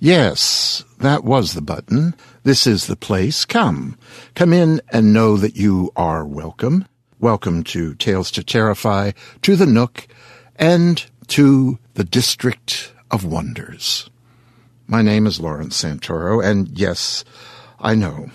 [0.00, 2.14] Yes, that was the button.
[2.42, 3.44] This is the place.
[3.44, 3.96] Come.
[4.34, 6.86] Come in and know that you are welcome.
[7.20, 10.08] Welcome to Tales to Terrify, to the Nook,
[10.56, 14.10] and to the District of Wonders.
[14.88, 17.24] My name is Lawrence Santoro, and yes,
[17.78, 18.30] I know.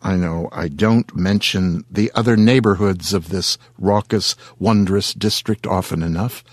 [0.00, 6.44] I know I don't mention the other neighborhoods of this raucous, wondrous district often enough.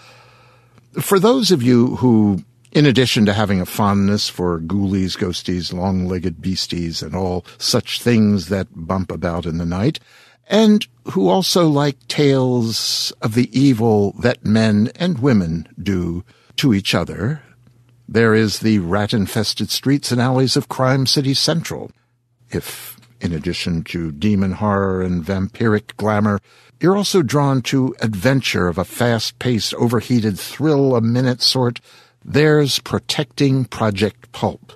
[1.00, 6.42] For those of you who in addition to having a fondness for ghoulies, ghosties, long-legged
[6.42, 10.00] beasties, and all such things that bump about in the night,
[10.48, 16.24] and who also like tales of the evil that men and women do
[16.58, 17.42] to each other,
[18.08, 21.92] there is the rat-infested streets and alleys of Crime City Central.
[22.50, 26.40] If, in addition to demon horror and vampiric glamour,
[26.82, 31.80] you're also drawn to adventure of a fast-paced, overheated, thrill-a-minute sort,
[32.24, 34.74] there's Protecting Project Pulp.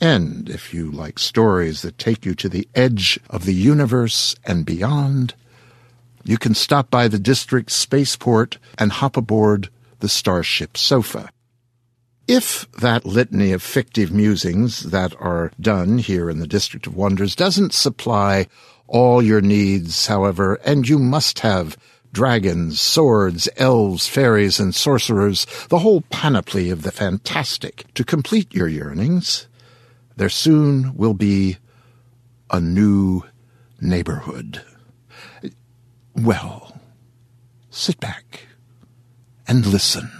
[0.00, 4.66] And if you like stories that take you to the edge of the universe and
[4.66, 5.34] beyond,
[6.24, 9.68] you can stop by the district spaceport and hop aboard
[10.00, 11.30] the Starship Sofa.
[12.28, 17.34] If that litany of fictive musings that are done here in the District of Wonders
[17.34, 18.46] doesn't supply
[18.86, 21.76] all your needs, however, and you must have
[22.12, 28.68] dragons, swords, elves, fairies, and sorcerers, the whole panoply of the fantastic to complete your
[28.68, 29.48] yearnings,
[30.16, 31.56] there soon will be
[32.50, 33.22] a new
[33.80, 34.62] neighborhood.
[36.14, 36.80] Well,
[37.70, 38.46] sit back
[39.48, 40.10] and listen.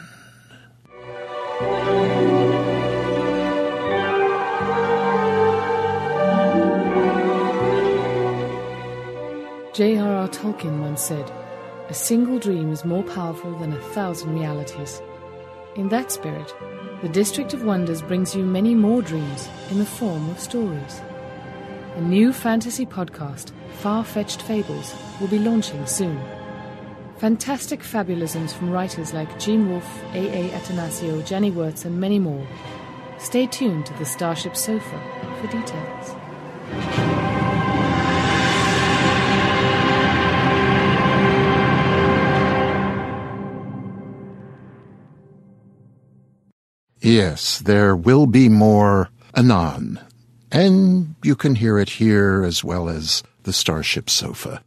[9.75, 10.29] J.R.R.
[10.29, 11.31] Tolkien once said,
[11.93, 15.03] A single dream is more powerful than a thousand realities.
[15.77, 16.55] In that spirit,
[17.03, 21.03] the District of Wonders brings you many more dreams in the form of stories.
[21.97, 26.19] A new fantasy podcast, Far Fetched Fables, will be launching soon.
[27.19, 30.49] Fantastic fabulisms from writers like Gene Wolfe, A.A.
[30.49, 32.49] Attanasio, Jenny Wirtz, and many more.
[33.19, 34.99] Stay tuned to the Starship Sofa
[35.43, 37.12] for details.
[47.03, 49.99] Yes, there will be more anon,
[50.53, 54.63] and you can hear it here as well as the Starship Sofa.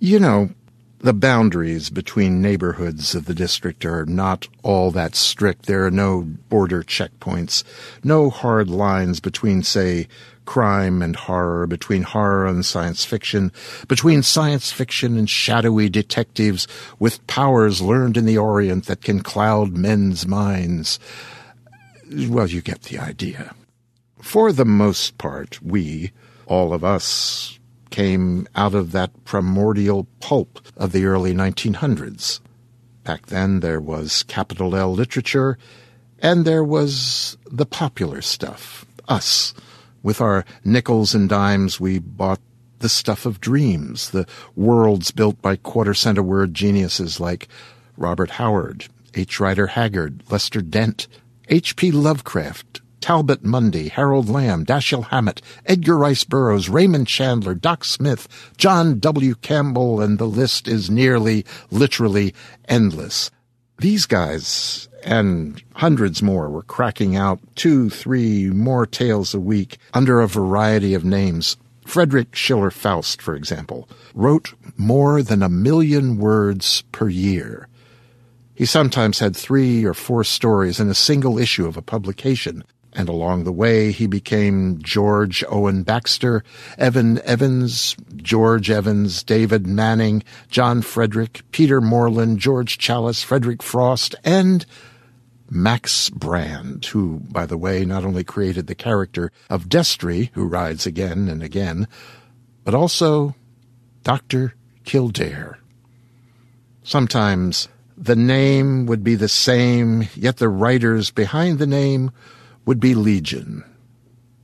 [0.00, 0.50] You know,
[0.98, 5.66] the boundaries between neighborhoods of the district are not all that strict.
[5.66, 7.62] There are no border checkpoints,
[8.02, 10.08] no hard lines between, say,
[10.44, 13.52] crime and horror, between horror and science fiction,
[13.88, 16.66] between science fiction and shadowy detectives
[16.98, 20.98] with powers learned in the Orient that can cloud men's minds.
[22.28, 23.54] Well, you get the idea.
[24.20, 26.12] For the most part, we,
[26.46, 27.58] all of us
[27.90, 32.40] came out of that primordial pulp of the early 1900s.
[33.04, 35.58] Back then, there was capital L literature,
[36.18, 39.52] and there was the popular stuff, us.
[40.04, 42.38] With our nickels and dimes, we bought
[42.80, 47.48] the stuff of dreams, the worlds built by quarter cent a word geniuses like
[47.96, 49.40] Robert Howard, H.
[49.40, 51.08] Rider Haggard, Lester Dent,
[51.48, 51.90] H.P.
[51.90, 58.28] Lovecraft, Talbot Mundy, Harold Lamb, Dashiell Hammett, Edgar Rice Burroughs, Raymond Chandler, Doc Smith,
[58.58, 59.34] John W.
[59.36, 62.34] Campbell, and the list is nearly, literally
[62.68, 63.30] endless.
[63.78, 70.20] These guys and hundreds more were cracking out two, three more tales a week under
[70.20, 71.56] a variety of names.
[71.84, 77.68] Frederick Schiller Faust, for example, wrote more than a million words per year.
[78.54, 82.64] He sometimes had three or four stories in a single issue of a publication,
[82.94, 86.44] and along the way he became George Owen Baxter,
[86.78, 94.64] Evan Evans, George Evans, David Manning, John Frederick, Peter Morland, George Challis, Frederick Frost, and
[95.50, 100.86] Max Brand, who, by the way, not only created the character of Destry, who rides
[100.86, 101.86] again and again,
[102.64, 103.34] but also
[104.02, 104.54] Dr.
[104.84, 105.58] Kildare.
[106.82, 112.10] Sometimes the name would be the same, yet the writers behind the name
[112.64, 113.64] would be legion.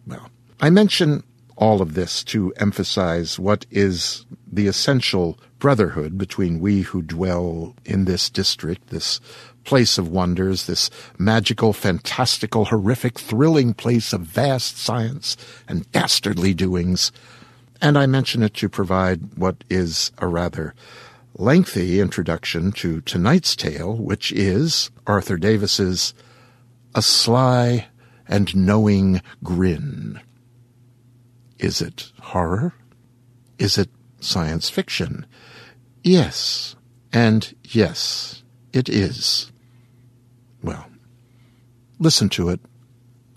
[0.07, 0.31] Well,
[0.61, 1.23] I mention
[1.57, 8.07] all of this to emphasize what is the essential brotherhood between we who dwell in
[8.07, 9.21] this district, this
[9.65, 15.37] place of wonders, this magical, fantastical, horrific, thrilling place of vast science
[15.69, 17.13] and dastardly doings.
[17.83, 20.75] And I mention it to provide what is a rather
[21.35, 26.15] lengthy introduction to tonight's tale, which is Arthur Davis's
[26.95, 27.87] A Sly
[28.31, 30.21] and knowing grin.
[31.59, 32.73] Is it horror?
[33.59, 33.91] Is it
[34.21, 35.27] science fiction?
[36.03, 36.77] Yes,
[37.13, 38.43] and yes,
[38.73, 39.53] it is.
[40.63, 40.87] Well,
[41.99, 42.61] listen to it,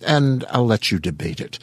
[0.05, 1.59] and I'll let you debate it.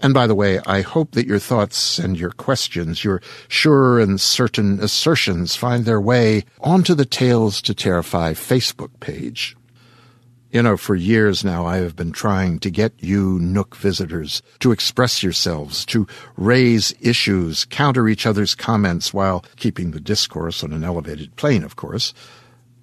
[0.00, 4.20] And by the way, I hope that your thoughts and your questions, your sure and
[4.20, 9.56] certain assertions find their way onto the Tales to Terrify Facebook page.
[10.50, 14.72] You know, for years now, I have been trying to get you Nook visitors to
[14.72, 16.06] express yourselves, to
[16.38, 21.76] raise issues, counter each other's comments while keeping the discourse on an elevated plane, of
[21.76, 22.14] course,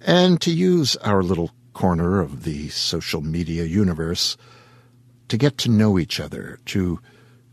[0.00, 4.36] and to use our little corner of the social media universe
[5.26, 7.00] to get to know each other, to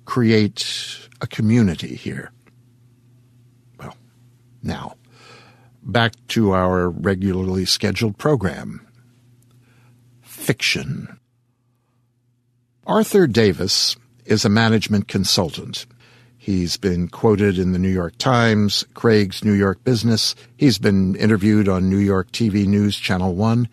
[0.06, 2.32] create a community here.
[3.80, 3.98] Well,
[4.62, 4.96] now,
[5.82, 8.88] back to our regularly scheduled program
[10.44, 11.18] fiction.
[12.86, 13.96] Arthur Davis
[14.26, 15.86] is a management consultant.
[16.38, 20.36] He's been quoted in the New York Times, Crain's New York Business.
[20.58, 23.70] He's been interviewed on New York TV News Channel 1.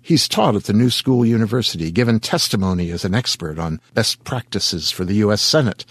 [0.00, 4.92] He's taught at the New School University, given testimony as an expert on best practices
[4.92, 5.42] for the U.S.
[5.42, 5.84] Senate.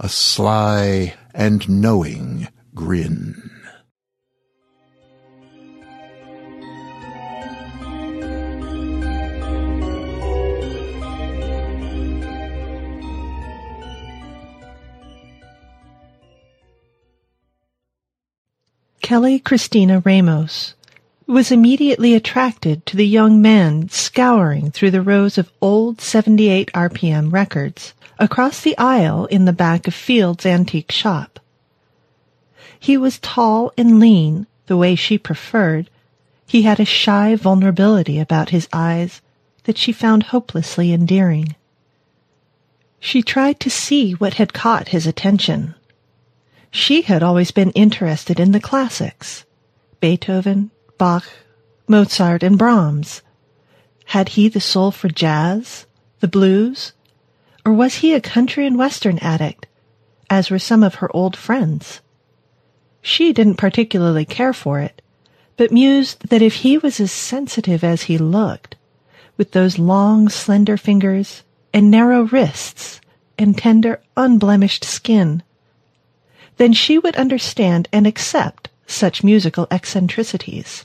[0.00, 3.50] a sly and knowing grin.
[19.04, 20.72] Kelly Christina Ramos,
[21.26, 27.30] was immediately attracted to the young man scouring through the rows of old 78 RPM
[27.30, 31.38] records across the aisle in the back of Field's antique shop.
[32.80, 35.90] He was tall and lean, the way she preferred.
[36.46, 39.20] He had a shy vulnerability about his eyes
[39.64, 41.54] that she found hopelessly endearing.
[43.00, 45.74] She tried to see what had caught his attention.
[46.76, 49.44] She had always been interested in the classics
[50.00, 51.24] Beethoven, Bach,
[51.86, 53.22] Mozart, and Brahms.
[54.06, 55.86] Had he the soul for jazz,
[56.18, 56.92] the blues,
[57.64, 59.68] or was he a country and western addict,
[60.28, 62.00] as were some of her old friends?
[63.00, 65.00] She didn't particularly care for it,
[65.56, 68.74] but mused that if he was as sensitive as he looked,
[69.36, 73.00] with those long, slender fingers and narrow wrists
[73.38, 75.43] and tender, unblemished skin,
[76.56, 80.84] then she would understand and accept such musical eccentricities.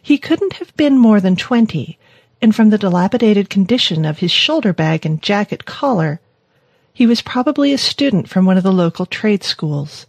[0.00, 1.98] He couldn't have been more than twenty,
[2.40, 6.20] and from the dilapidated condition of his shoulder bag and jacket collar,
[6.92, 10.06] he was probably a student from one of the local trade schools.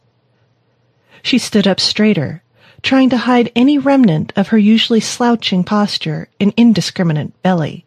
[1.22, 2.44] She stood up straighter,
[2.82, 7.86] trying to hide any remnant of her usually slouching posture and indiscriminate belly,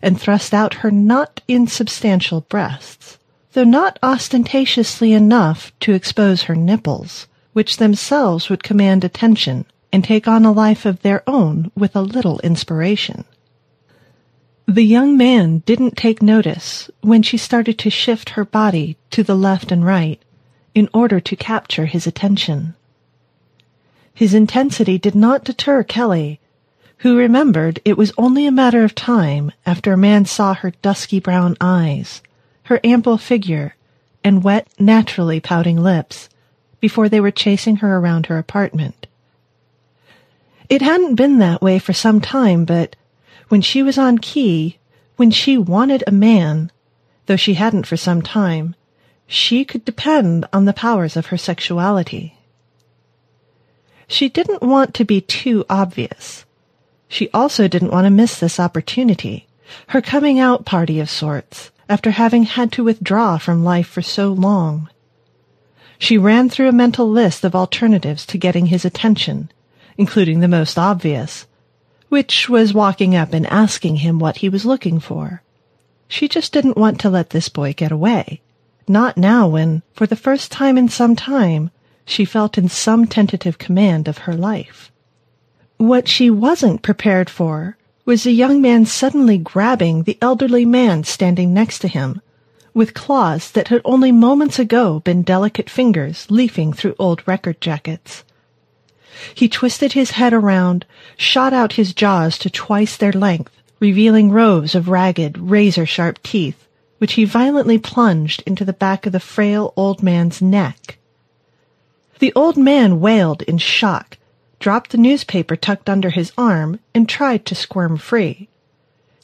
[0.00, 3.18] and thrust out her not insubstantial breasts,
[3.52, 10.26] though not ostentatiously enough to expose her nipples, which themselves would command attention and take
[10.26, 13.24] on a life of their own with a little inspiration.
[14.66, 19.36] The young man didn't take notice when she started to shift her body to the
[19.36, 20.20] left and right
[20.74, 22.74] in order to capture his attention.
[24.14, 26.40] His intensity did not deter Kelly,
[26.98, 31.18] who remembered it was only a matter of time after a man saw her dusky
[31.18, 32.22] brown eyes,
[32.72, 33.76] her ample figure,
[34.24, 36.30] and wet, naturally pouting lips
[36.80, 39.06] before they were chasing her around her apartment.
[40.70, 42.96] It hadn't been that way for some time, but
[43.48, 44.78] when she was on key,
[45.16, 46.72] when she wanted a man,
[47.26, 48.74] though she hadn't for some time,
[49.26, 52.38] she could depend on the powers of her sexuality.
[54.08, 56.46] She didn't want to be too obvious.
[57.06, 59.46] She also didn't want to miss this opportunity,
[59.88, 64.32] her coming out party of sorts, after having had to withdraw from life for so
[64.32, 64.88] long.
[65.98, 69.50] She ran through a mental list of alternatives to getting his attention,
[69.96, 71.46] including the most obvious,
[72.08, 75.42] which was walking up and asking him what he was looking for.
[76.08, 78.42] She just didn't want to let this boy get away.
[78.88, 81.70] Not now when, for the first time in some time,
[82.04, 84.90] she felt in some tentative command of her life.
[85.76, 91.54] What she wasn't prepared for was the young man suddenly grabbing the elderly man standing
[91.54, 92.20] next to him,
[92.74, 98.24] with claws that had only moments ago been delicate fingers leafing through old record jackets.
[99.34, 100.84] He twisted his head around,
[101.16, 106.66] shot out his jaws to twice their length, revealing rows of ragged, razor-sharp teeth,
[106.98, 110.98] which he violently plunged into the back of the frail old man's neck.
[112.18, 114.18] The old man wailed in shock,
[114.62, 118.48] dropped the newspaper tucked under his arm, and tried to squirm free.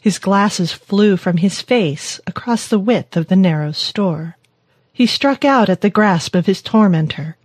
[0.01, 4.37] His glasses flew from his face across the width of the narrow store.
[4.93, 7.37] He struck out at the grasp of his tormentor.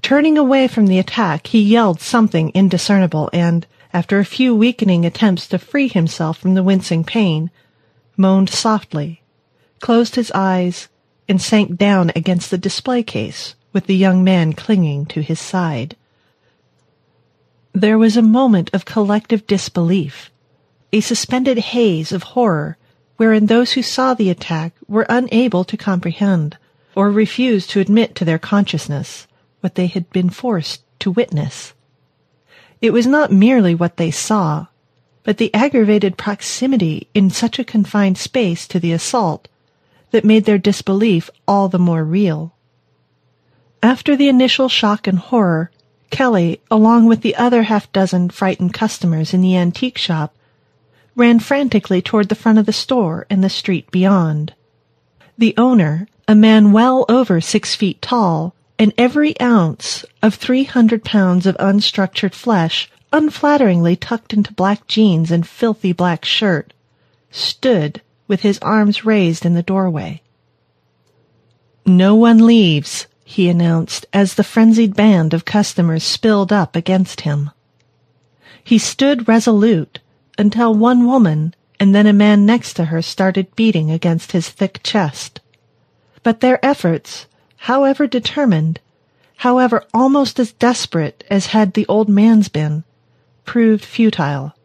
[0.00, 5.48] Turning away from the attack, he yelled something indiscernible and, after a few weakening attempts
[5.48, 7.50] to free himself from the wincing pain,
[8.16, 9.22] moaned softly,
[9.80, 10.88] closed his eyes,
[11.28, 15.96] and sank down against the display case with the young man clinging to his side.
[17.72, 20.30] There was a moment of collective disbelief,
[20.92, 22.76] a suspended haze of horror
[23.16, 26.56] wherein those who saw the attack were unable to comprehend
[26.96, 29.28] or refused to admit to their consciousness
[29.60, 31.72] what they had been forced to witness.
[32.80, 34.66] It was not merely what they saw,
[35.22, 39.48] but the aggravated proximity in such a confined space to the assault
[40.10, 42.52] that made their disbelief all the more real.
[43.82, 45.70] After the initial shock and horror,
[46.10, 50.34] Kelly, along with the other half dozen frightened customers in the antique shop,
[51.16, 54.52] ran frantically toward the front of the store and the street beyond.
[55.38, 61.04] The owner, a man well over six feet tall, and every ounce of three hundred
[61.04, 66.72] pounds of unstructured flesh unflatteringly tucked into black jeans and filthy black shirt,
[67.30, 70.22] stood with his arms raised in the doorway.
[71.84, 77.48] No one leaves, he announced as the frenzied band of customers spilled up against him.
[78.64, 80.00] He stood resolute
[80.36, 84.80] until one woman and then a man next to her started beating against his thick
[84.82, 85.40] chest.
[86.24, 88.80] But their efforts, however determined,
[89.36, 92.82] however almost as desperate as had the old man's been,
[93.44, 94.56] proved futile.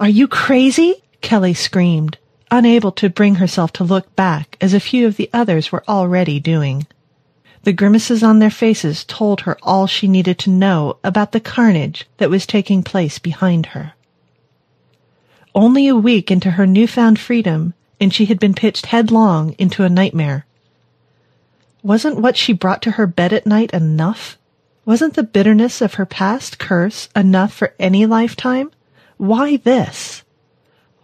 [0.00, 1.04] Are you crazy?
[1.20, 2.18] Kelly screamed,
[2.50, 6.40] unable to bring herself to look back as a few of the others were already
[6.40, 6.88] doing.
[7.64, 12.06] The grimaces on their faces told her all she needed to know about the carnage
[12.16, 13.94] that was taking place behind her.
[15.54, 19.88] Only a week into her newfound freedom, and she had been pitched headlong into a
[19.88, 20.44] nightmare.
[21.84, 24.38] Wasn't what she brought to her bed at night enough?
[24.84, 28.72] Wasn't the bitterness of her past curse enough for any lifetime?
[29.18, 30.24] Why this?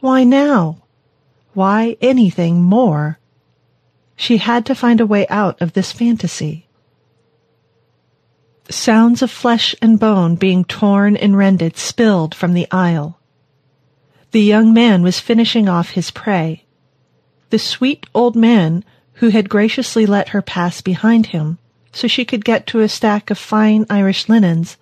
[0.00, 0.78] Why now?
[1.54, 3.18] Why anything more?
[4.18, 6.66] She had to find a way out of this fantasy.
[8.68, 13.20] Sounds of flesh and bone being torn and rended spilled from the aisle.
[14.32, 16.64] The young man was finishing off his prey.
[17.50, 18.84] The sweet old man
[19.14, 21.58] who had graciously let her pass behind him
[21.92, 24.76] so she could get to a stack of fine Irish linens,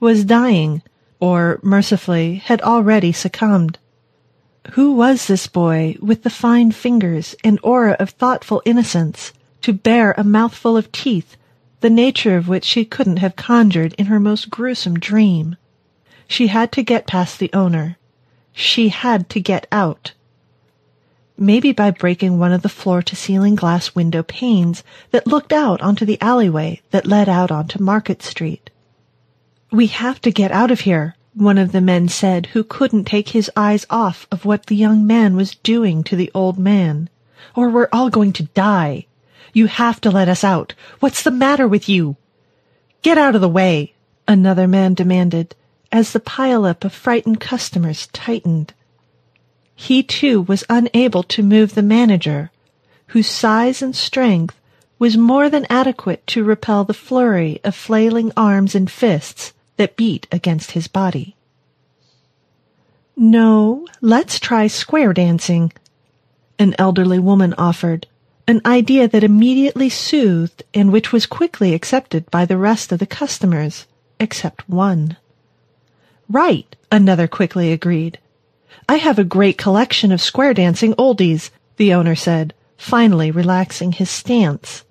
[0.00, 0.82] was dying,
[1.20, 3.78] or, mercifully, had already succumbed.
[4.72, 9.32] Who was this boy with the fine fingers and aura of thoughtful innocence
[9.62, 11.36] to bear a mouthful of teeth,
[11.80, 15.56] the nature of which she couldn't have conjured in her most gruesome dream?
[16.26, 17.96] She had to get past the owner.
[18.52, 20.12] She had to get out
[21.38, 24.82] maybe by breaking one of the floor-to-ceiling glass window panes
[25.12, 28.70] that looked out onto the alleyway that led out onto Market Street.
[29.70, 33.28] We have to get out of here, one of the men said who couldn't take
[33.28, 37.08] his eyes off of what the young man was doing to the old man.
[37.54, 39.06] Or we're all going to die.
[39.52, 40.74] You have to let us out.
[41.00, 42.16] What's the matter with you?
[43.02, 43.94] Get out of the way,
[44.26, 45.54] another man demanded,
[45.92, 48.74] as the pileup of frightened customers tightened.
[49.74, 52.50] He too was unable to move the manager,
[53.08, 54.58] whose size and strength
[54.98, 60.26] was more than adequate to repel the flurry of flailing arms and fists that beat
[60.30, 61.34] against his body.
[63.16, 65.72] No, let's try square dancing,
[66.58, 68.06] an elderly woman offered,
[68.46, 73.06] an idea that immediately soothed and which was quickly accepted by the rest of the
[73.06, 73.86] customers,
[74.20, 75.16] except one.
[76.28, 78.18] Right, another quickly agreed.
[78.88, 84.10] I have a great collection of square dancing oldies, the owner said, finally relaxing his
[84.10, 84.84] stance.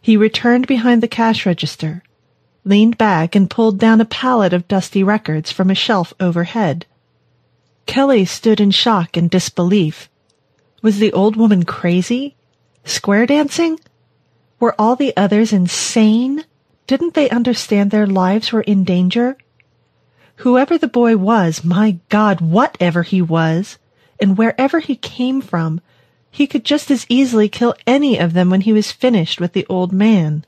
[0.00, 2.02] He returned behind the cash register,
[2.64, 6.86] leaned back and pulled down a pallet of dusty records from a shelf overhead.
[7.86, 10.08] Kelly stood in shock and disbelief.
[10.82, 12.36] Was the old woman crazy?
[12.84, 13.78] Square dancing?
[14.60, 16.44] Were all the others insane?
[16.86, 19.36] Didn't they understand their lives were in danger?
[20.36, 23.78] Whoever the boy was, my God, whatever he was,
[24.20, 25.80] and wherever he came from,
[26.30, 29.66] he could just as easily kill any of them when he was finished with the
[29.68, 30.44] old man.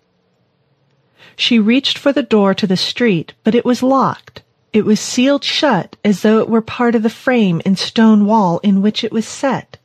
[1.37, 4.43] She reached for the door to the street, but it was locked.
[4.73, 8.59] It was sealed shut as though it were part of the frame and stone wall
[8.63, 9.77] in which it was set.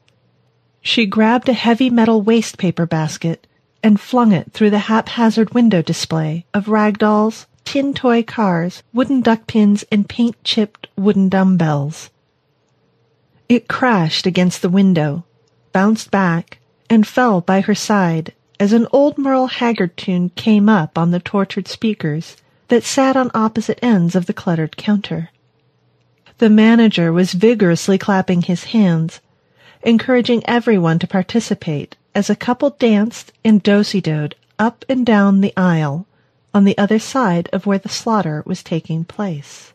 [0.82, 3.46] She grabbed a heavy metal waste paper basket
[3.84, 9.22] and flung it through the haphazard window display of rag dolls, tin toy cars, wooden
[9.22, 12.10] duck pins, and paint-chipped wooden dumbbells.
[13.48, 15.24] It crashed against the window,
[15.72, 16.60] bounced back,
[16.90, 21.20] and fell by her side as an old Merle Haggard tune came up on the
[21.20, 22.36] tortured speakers
[22.68, 25.30] that sat on opposite ends of the cluttered counter.
[26.40, 29.22] The manager was vigorously clapping his hands,
[29.82, 36.06] encouraging everyone to participate as a couple danced and dosy-doed up and down the aisle
[36.54, 39.74] on the other side of where the slaughter was taking place.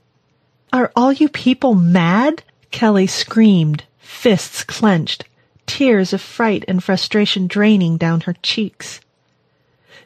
[0.73, 2.43] Are all you people mad?
[2.71, 5.25] Kelly screamed, fists clenched,
[5.67, 9.01] tears of fright and frustration draining down her cheeks.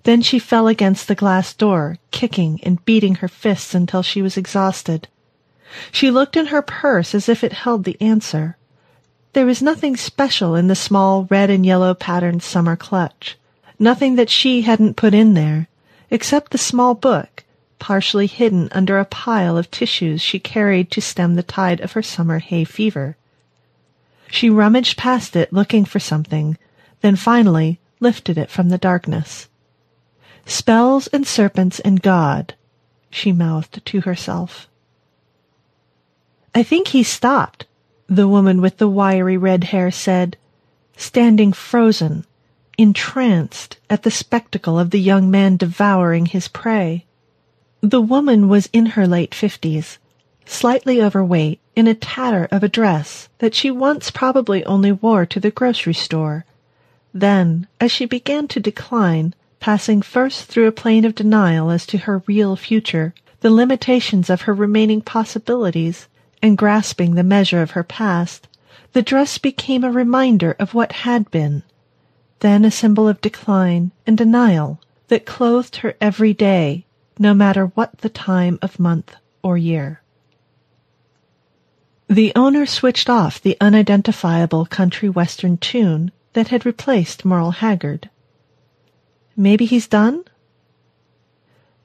[0.04, 4.36] Then she fell against the glass door, kicking and beating her fists until she was
[4.36, 5.08] exhausted.
[5.92, 8.56] She looked in her purse as if it held the answer.
[9.34, 13.36] There was nothing special in the small red and yellow patterned summer clutch,
[13.78, 15.68] nothing that she hadn't put in there,
[16.10, 17.44] except the small book,
[17.78, 22.02] partially hidden under a pile of tissues she carried to stem the tide of her
[22.02, 23.16] summer hay fever.
[24.30, 26.58] She rummaged past it looking for something,
[27.00, 29.48] then finally lifted it from the darkness.
[30.46, 32.54] Spells and serpents and God,
[33.10, 34.68] she mouthed to herself.
[36.54, 37.66] I think he stopped,
[38.06, 40.36] the woman with the wiry red hair said,
[40.96, 42.24] standing frozen
[42.78, 47.04] entranced at the spectacle of the young man devouring his prey.
[47.80, 49.98] The woman was in her late fifties,
[50.50, 55.38] slightly overweight, in a tatter of a dress that she once probably only wore to
[55.38, 56.44] the grocery store.
[57.12, 61.98] Then, as she began to decline, passing first through a plane of denial as to
[61.98, 66.08] her real future, the limitations of her remaining possibilities,
[66.42, 68.48] and grasping the measure of her past,
[68.92, 71.62] the dress became a reminder of what had been,
[72.40, 76.84] then a symbol of decline and denial that clothed her every day,
[77.18, 80.00] no matter what the time of month or year.
[82.10, 88.08] The owner switched off the unidentifiable country western tune that had replaced Merle Haggard.
[89.36, 90.24] Maybe he's done?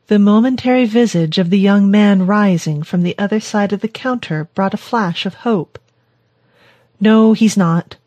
[0.07, 4.45] The momentary visage of the young man rising from the other side of the counter
[4.55, 5.77] brought a flash of hope.
[7.01, 7.97] No, he's not.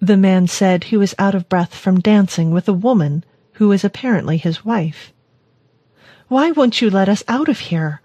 [0.00, 3.84] The man said he was out of breath from dancing with a woman who was
[3.84, 5.14] apparently his wife.
[6.28, 8.02] Why won't you let us out of here?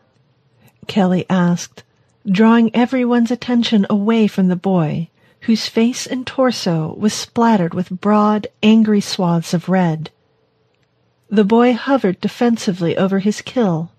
[0.87, 1.83] Kelly asked,
[2.29, 5.09] drawing everyone's attention away from the boy,
[5.41, 10.09] whose face and torso was splattered with broad, angry swaths of red.
[11.29, 13.91] The boy hovered defensively over his kill.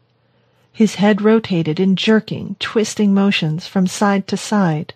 [0.72, 4.94] His head rotated in jerking, twisting motions from side to side.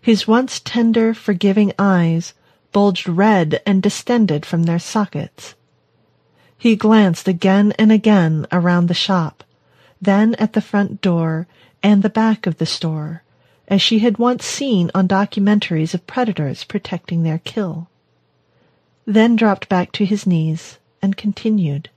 [0.00, 2.34] His once tender, forgiving eyes
[2.72, 5.54] bulged red and distended from their sockets.
[6.58, 9.44] He glanced again and again around the shop,
[10.00, 11.46] then at the front door
[11.84, 13.22] and the back of the store,
[13.68, 17.88] as she had once seen on documentaries of predators protecting their kill.
[19.04, 21.90] Then dropped back to his knees and continued.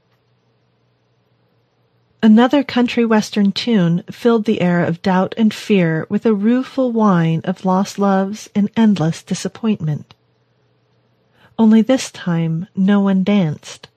[2.22, 7.40] Another country western tune filled the air of doubt and fear with a rueful whine
[7.46, 10.14] of lost loves and endless disappointment.
[11.58, 13.88] Only this time no one danced.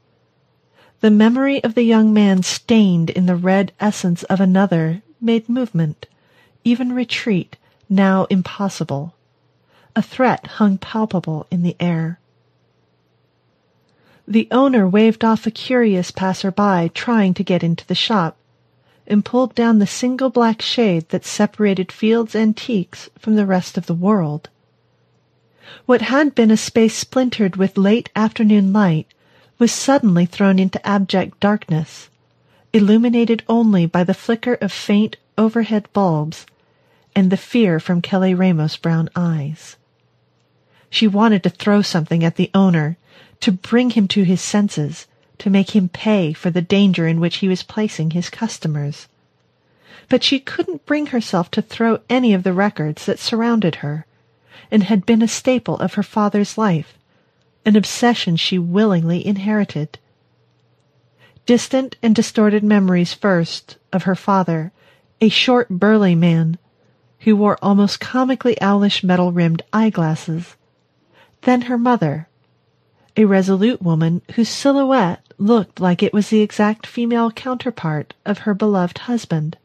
[1.00, 6.06] The memory of the young man stained in the red essence of another made movement,
[6.64, 7.56] even retreat,
[7.88, 9.14] now impossible.
[9.96, 12.18] A threat hung palpable in the air.
[14.28, 18.37] The owner waved off a curious passer-by trying to get into the shop,
[19.06, 23.87] and pulled down the single black shade that separated Field's Antiques from the rest of
[23.87, 24.48] the world.
[25.87, 29.09] What had been a space splintered with late afternoon light
[29.59, 32.10] was suddenly thrown into abject darkness,
[32.72, 36.46] illuminated only by the flicker of faint overhead bulbs
[37.14, 39.76] and the fear from Kelly Ramos' brown eyes.
[40.90, 42.96] She wanted to throw something at the owner,
[43.40, 45.06] to bring him to his senses,
[45.38, 49.06] to make him pay for the danger in which he was placing his customers.
[50.09, 54.04] But she couldn't bring herself to throw any of the records that surrounded her,
[54.68, 56.98] and had been a staple of her father's life,
[57.64, 59.99] an obsession she willingly inherited.
[61.50, 64.70] Distant and distorted memories first of her father,
[65.20, 66.58] a short burly man
[67.22, 70.54] who wore almost comically owlish metal-rimmed eyeglasses.
[71.40, 72.28] Then her mother,
[73.16, 78.54] a resolute woman whose silhouette looked like it was the exact female counterpart of her
[78.54, 79.58] beloved husband,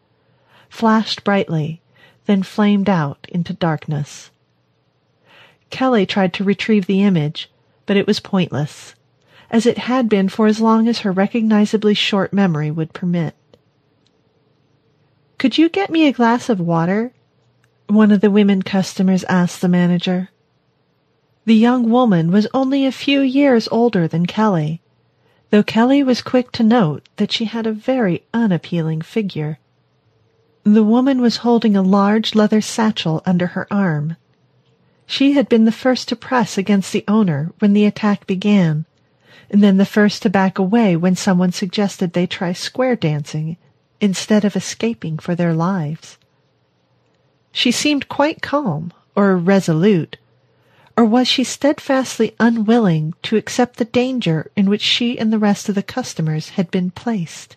[0.71, 1.82] flashed brightly,
[2.26, 4.32] then flamed out into darkness.
[5.69, 7.52] Kelly tried to retrieve the image,
[7.86, 8.95] but it was pointless
[9.50, 13.36] as it had been for as long as her recognizably short memory would permit.
[15.38, 17.12] Could you get me a glass of water?
[17.88, 20.30] One of the women customers asked the manager.
[21.46, 24.82] The young woman was only a few years older than Kelly,
[25.52, 29.60] though Kelly was quick to note that she had a very unappealing figure.
[30.64, 34.18] The woman was holding a large leather satchel under her arm.
[35.06, 38.86] She had been the first to press against the owner when the attack began,
[39.56, 43.56] and then the first to back away when someone suggested they try square dancing
[44.02, 46.18] instead of escaping for their lives.
[47.54, 50.18] She seemed quite calm, or resolute,
[50.98, 55.70] or was she steadfastly unwilling to accept the danger in which she and the rest
[55.70, 57.56] of the customers had been placed?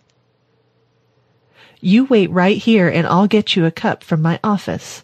[1.81, 5.03] You wait right here and I'll get you a cup from my office,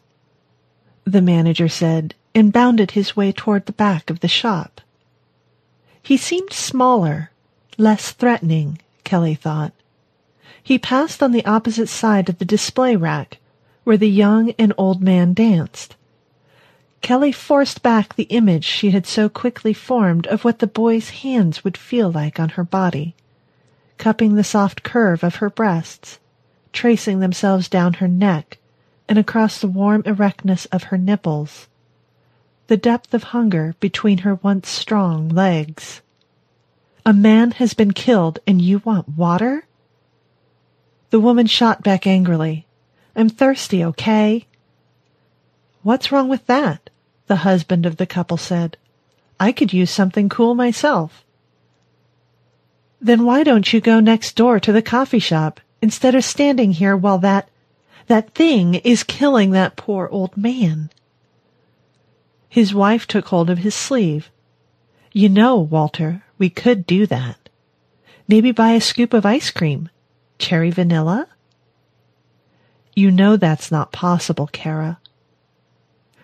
[1.02, 4.80] the manager said, and bounded his way toward the back of the shop.
[6.04, 7.30] He seemed smaller,
[7.78, 9.72] less threatening, Kelly thought.
[10.62, 13.38] He passed on the opposite side of the display rack,
[13.84, 15.96] where the young and old man danced.
[17.00, 21.64] Kelly forced back the image she had so quickly formed of what the boy's hands
[21.64, 23.14] would feel like on her body,
[23.96, 26.18] cupping the soft curve of her breasts,
[26.74, 28.58] tracing themselves down her neck
[29.08, 31.66] and across the warm erectness of her nipples
[32.66, 36.00] the depth of hunger between her once strong legs.
[37.04, 39.66] A man has been killed and you want water?
[41.10, 42.66] The woman shot back angrily.
[43.14, 44.46] I'm thirsty, okay?
[45.82, 46.88] What's wrong with that?
[47.26, 48.78] The husband of the couple said.
[49.38, 51.24] I could use something cool myself.
[53.00, 56.96] Then why don't you go next door to the coffee shop instead of standing here
[56.96, 57.50] while that
[58.06, 60.90] that thing is killing that poor old man?
[62.48, 64.30] His wife took hold of his sleeve.
[65.12, 67.48] You know, Walter, we could do that.
[68.26, 69.88] Maybe buy a scoop of ice cream.
[70.38, 71.28] Cherry vanilla?
[72.94, 74.98] You know that's not possible, Kara.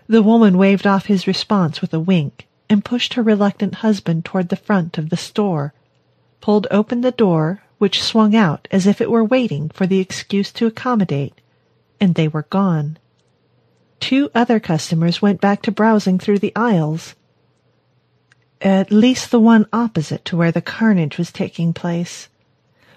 [0.07, 4.49] The woman waved off his response with a wink and pushed her reluctant husband toward
[4.49, 5.73] the front of the store,
[6.41, 10.53] pulled open the door, which swung out as if it were waiting for the excuse
[10.53, 11.41] to accommodate,
[12.01, 12.99] and they were gone.
[14.01, 17.15] Two other customers went back to browsing through the aisles.
[18.61, 22.29] At least the one opposite to where the carnage was taking place,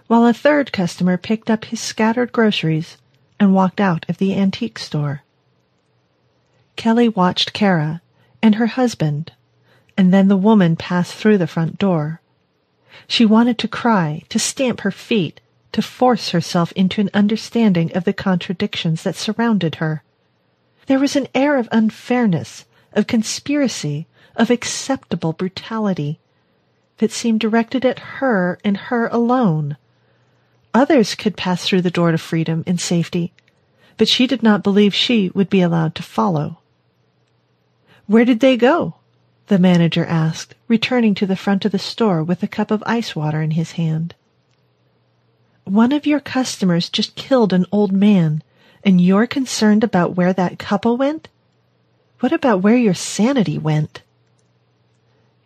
[0.07, 2.97] while a third customer picked up his scattered groceries
[3.39, 5.21] and walked out of the antique store.
[6.75, 8.01] Kelly watched Kara
[8.41, 9.31] and her husband,
[9.97, 12.21] and then the woman passed through the front door.
[13.07, 15.39] She wanted to cry, to stamp her feet,
[15.71, 20.03] to force herself into an understanding of the contradictions that surrounded her.
[20.87, 26.19] There was an air of unfairness, of conspiracy, of acceptable brutality
[26.97, 29.77] that seemed directed at her and her alone.
[30.73, 33.31] Others could pass through the door to freedom in safety,
[33.97, 36.59] but she did not believe she would be allowed to follow.
[38.07, 38.95] Where did they go?
[39.47, 43.15] the manager asked, returning to the front of the store with a cup of ice
[43.15, 44.15] water in his hand.
[45.65, 48.41] One of your customers just killed an old man,
[48.83, 51.29] and you're concerned about where that couple went?
[52.19, 54.01] What about where your sanity went?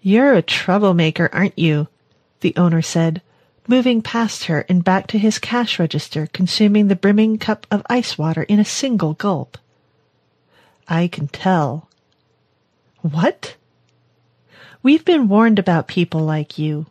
[0.01, 1.87] You're a troublemaker, aren't you?
[2.41, 3.21] the owner said,
[3.67, 8.17] moving past her and back to his cash register, consuming the brimming cup of ice
[8.17, 9.57] water in a single gulp.
[10.87, 11.89] I can tell.
[13.01, 13.55] What?
[14.83, 16.85] We've been warned about people like you.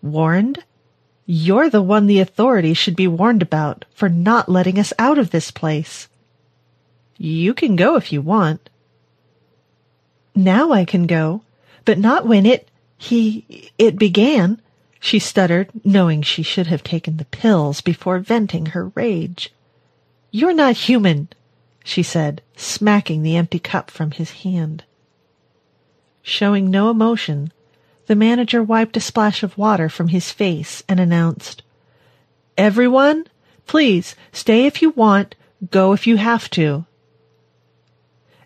[0.00, 0.64] Warned?
[1.26, 5.30] You're the one the authorities should be warned about for not letting us out of
[5.30, 6.08] this place.
[7.16, 8.68] You can go if you want.
[10.34, 11.42] Now I can go,
[11.84, 14.60] but not when it, he, it began
[15.04, 19.52] she stuttered, knowing she should have taken the pills before venting her rage.
[20.30, 21.28] You're not human,
[21.84, 24.82] she said, smacking the empty cup from his hand.
[26.22, 27.52] Showing no emotion,
[28.06, 31.62] the manager wiped a splash of water from his face and announced,
[32.56, 33.26] Everyone,
[33.66, 35.34] please stay if you want,
[35.70, 36.84] go if you have to.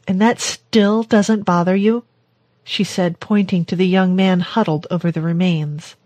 [0.06, 2.04] And that still doesn't bother you?
[2.64, 5.96] she said, pointing to the young man huddled over the remains.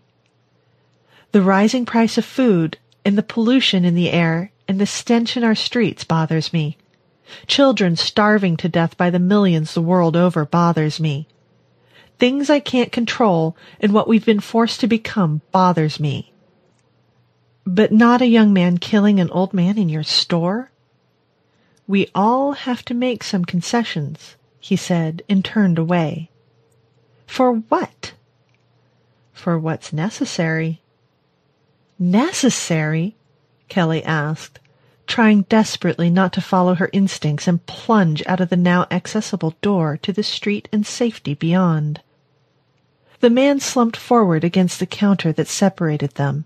[1.31, 5.43] The rising price of food and the pollution in the air and the stench in
[5.43, 6.77] our streets bothers me.
[7.47, 11.27] Children starving to death by the millions the world over bothers me.
[12.19, 16.31] Things I can't control and what we've been forced to become bothers me.
[17.65, 20.71] But not a young man killing an old man in your store?
[21.87, 26.29] We all have to make some concessions, he said and turned away.
[27.25, 28.13] For what?
[29.33, 30.81] For what's necessary.
[31.99, 33.15] Necessary?
[33.69, 34.59] Kelly asked,
[35.13, 39.95] trying desperately not to follow her instincts and plunge out of the now accessible door
[39.95, 42.01] to the street and safety beyond.
[43.19, 46.45] The man slumped forward against the counter that separated them.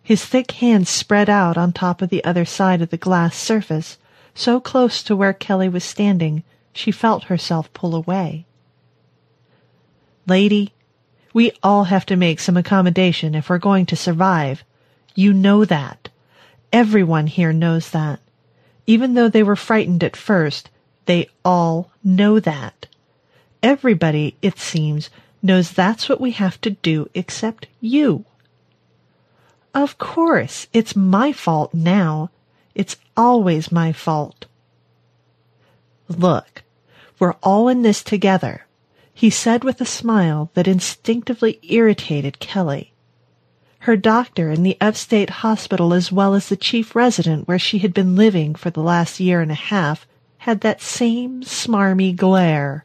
[0.00, 3.98] His thick hands spread out on top of the other side of the glass surface,
[4.32, 8.46] so close to where Kelly was standing she felt herself pull away.
[10.24, 10.72] Lady,
[11.32, 14.62] we all have to make some accommodation if we're going to survive,
[15.16, 16.07] you know that.
[16.72, 18.20] Everyone here knows that.
[18.86, 20.70] Even though they were frightened at first,
[21.06, 22.86] they all know that.
[23.62, 25.10] Everybody, it seems,
[25.42, 28.24] knows that's what we have to do except you.
[29.74, 32.30] Of course, it's my fault now.
[32.74, 34.46] It's always my fault.
[36.08, 36.62] Look,
[37.18, 38.66] we're all in this together,
[39.12, 42.92] he said with a smile that instinctively irritated Kelly
[43.88, 47.94] her doctor in the upstate hospital as well as the chief resident where she had
[47.94, 52.84] been living for the last year and a half had that same smarmy glare,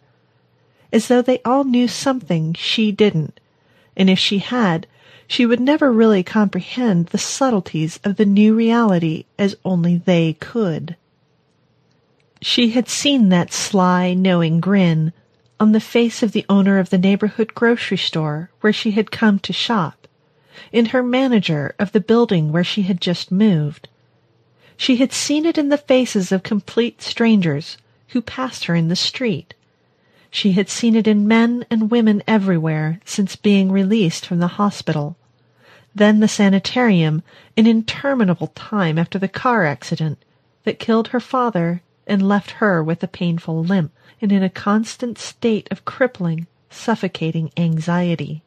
[0.93, 3.37] as though they all knew something she didn't,
[3.97, 4.87] and if she had,
[5.27, 10.95] she would never really comprehend the subtleties of the new reality as only they could.
[12.41, 15.11] She had seen that sly, knowing grin
[15.59, 19.37] on the face of the owner of the neighborhood grocery store where she had come
[19.39, 20.02] to shop
[20.71, 23.87] in her manager of the building where she had just moved.
[24.77, 27.77] She had seen it in the faces of complete strangers
[28.09, 29.53] who passed her in the street.
[30.29, 35.15] She had seen it in men and women everywhere since being released from the hospital.
[35.95, 37.21] then the sanitarium,
[37.55, 40.17] an interminable time after the car accident
[40.63, 45.17] that killed her father and left her with a painful limp and in a constant
[45.17, 48.41] state of crippling, suffocating anxiety.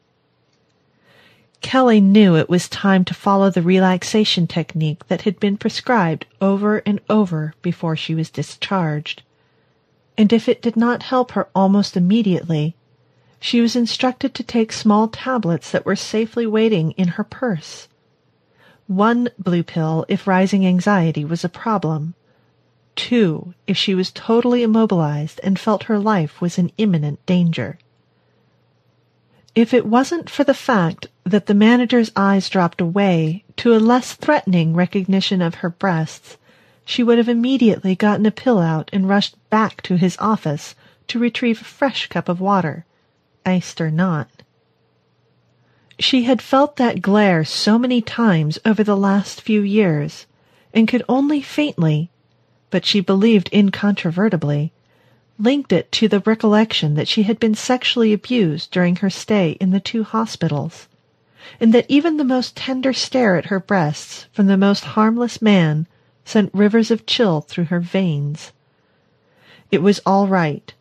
[1.61, 6.77] Kelly knew it was time to follow the relaxation technique that had been prescribed over
[6.79, 9.21] and over before she was discharged.
[10.17, 12.75] And if it did not help her almost immediately,
[13.39, 17.87] she was instructed to take small tablets that were safely waiting in her purse.
[18.87, 22.13] One blue pill if rising anxiety was a problem.
[22.95, 27.77] Two if she was totally immobilized and felt her life was in imminent danger.
[29.53, 34.13] If it wasn't for the fact that the manager's eyes dropped away to a less
[34.13, 36.37] threatening recognition of her breasts,
[36.85, 40.73] she would have immediately gotten a pill out and rushed back to his office
[41.07, 42.85] to retrieve a fresh cup of water
[43.45, 44.29] iced or not.
[45.99, 50.27] She had felt that glare so many times over the last few years,
[50.73, 52.09] and could only faintly,
[52.69, 54.71] but she believed incontrovertibly,
[55.39, 59.71] linked it to the recollection that she had been sexually abused during her stay in
[59.71, 60.87] the two hospitals,
[61.59, 65.87] and that even the most tender stare at her breasts from the most harmless man
[66.25, 68.51] sent rivers of chill through her veins.
[69.71, 70.73] It was all right.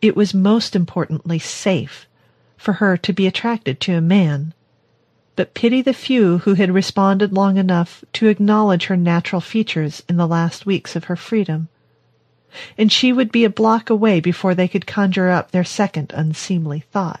[0.00, 2.06] It was most importantly safe
[2.56, 4.54] for her to be attracted to a man.
[5.36, 10.16] But pity the few who had responded long enough to acknowledge her natural features in
[10.16, 11.68] the last weeks of her freedom.
[12.78, 16.84] And she would be a block away before they could conjure up their second unseemly
[16.92, 17.20] thought.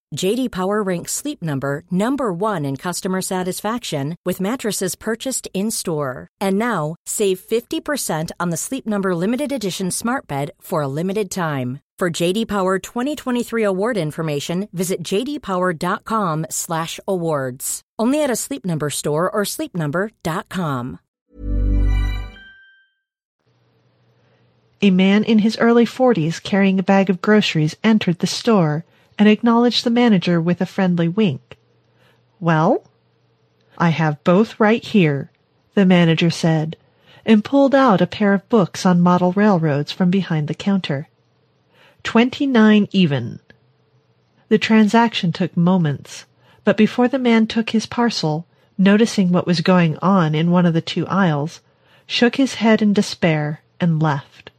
[0.15, 6.27] JD Power ranks Sleep Number number 1 in customer satisfaction with mattresses purchased in-store.
[6.39, 11.31] And now, save 50% on the Sleep Number limited edition Smart Bed for a limited
[11.31, 11.79] time.
[11.97, 17.81] For JD Power 2023 award information, visit jdpower.com/awards.
[17.99, 20.99] Only at a Sleep Number store or sleepnumber.com.
[24.81, 28.83] A man in his early forties carrying a bag of groceries entered the store
[29.21, 31.55] and acknowledged the manager with a friendly wink.
[32.39, 32.83] Well?
[33.77, 35.29] I have both right here,
[35.75, 36.75] the manager said,
[37.23, 41.07] and pulled out a pair of books on model railroads from behind the counter.
[42.01, 43.39] Twenty-nine even.
[44.49, 46.25] The transaction took moments,
[46.63, 50.73] but before the man took his parcel, noticing what was going on in one of
[50.73, 51.61] the two aisles,
[52.07, 54.49] shook his head in despair and left.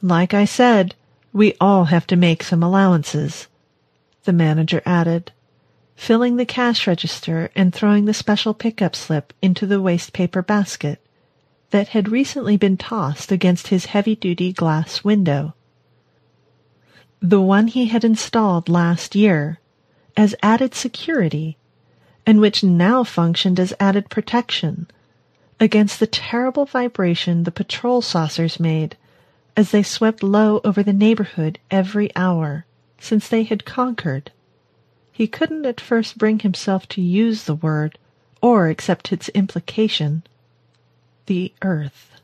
[0.00, 0.94] Like I said,
[1.38, 3.46] we all have to make some allowances,
[4.24, 5.30] the manager added,
[5.94, 11.00] filling the cash register and throwing the special pickup slip into the waste paper basket
[11.70, 15.54] that had recently been tossed against his heavy-duty glass window.
[17.22, 19.60] The one he had installed last year
[20.16, 21.56] as added security
[22.26, 24.88] and which now functioned as added protection
[25.60, 28.96] against the terrible vibration the patrol saucers made
[29.58, 32.64] as they swept low over the neighborhood every hour
[32.96, 34.30] since they had conquered.
[35.10, 37.98] He couldn't at first bring himself to use the word
[38.40, 40.22] or accept its implication.
[41.26, 42.20] The earth.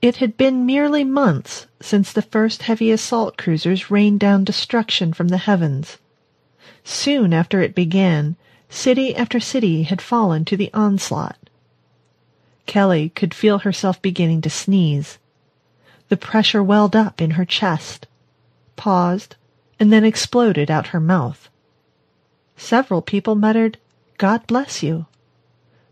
[0.00, 5.30] It had been merely months since the first heavy assault cruisers rained down destruction from
[5.30, 5.98] the heavens.
[6.84, 8.36] Soon after it began,
[8.68, 11.50] city after city had fallen to the onslaught.
[12.66, 15.18] Kelly could feel herself beginning to sneeze.
[16.08, 18.06] The pressure welled up in her chest,
[18.76, 19.36] paused,
[19.80, 21.48] and then exploded out her mouth.
[22.56, 23.78] Several people muttered,
[24.18, 25.06] God bless you.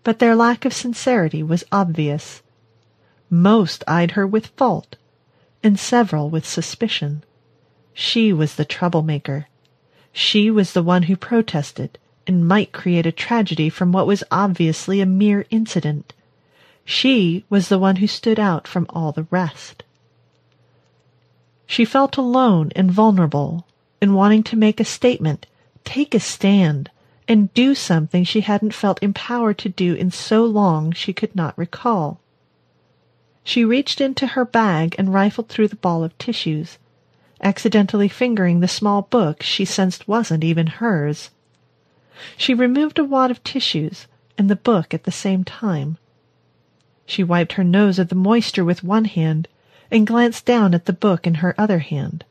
[0.04, 2.42] But their lack of sincerity was obvious.
[3.30, 4.96] Most eyed her with fault,
[5.62, 7.24] and several with suspicion.
[7.94, 9.46] She was the troublemaker.
[10.12, 15.00] She was the one who protested and might create a tragedy from what was obviously
[15.00, 16.12] a mere incident.
[16.84, 19.82] She was the one who stood out from all the rest.
[21.72, 23.66] She felt alone and vulnerable
[24.02, 25.46] and wanting to make a statement,
[25.84, 26.90] take a stand,
[27.26, 31.56] and do something she hadn't felt empowered to do in so long she could not
[31.56, 32.20] recall.
[33.42, 36.76] She reached into her bag and rifled through the ball of tissues,
[37.40, 41.30] accidentally fingering the small book she sensed wasn't even hers.
[42.36, 44.06] She removed a wad of tissues
[44.36, 45.96] and the book at the same time.
[47.06, 49.48] She wiped her nose of the moisture with one hand
[49.92, 52.24] and glanced down at the book in her other hand.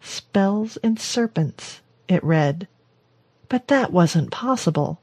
[0.00, 2.66] Spells and Serpents, it read.
[3.48, 5.00] But that wasn't possible.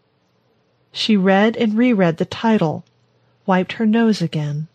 [0.91, 2.83] She read and reread the title,
[3.45, 4.67] wiped her nose again,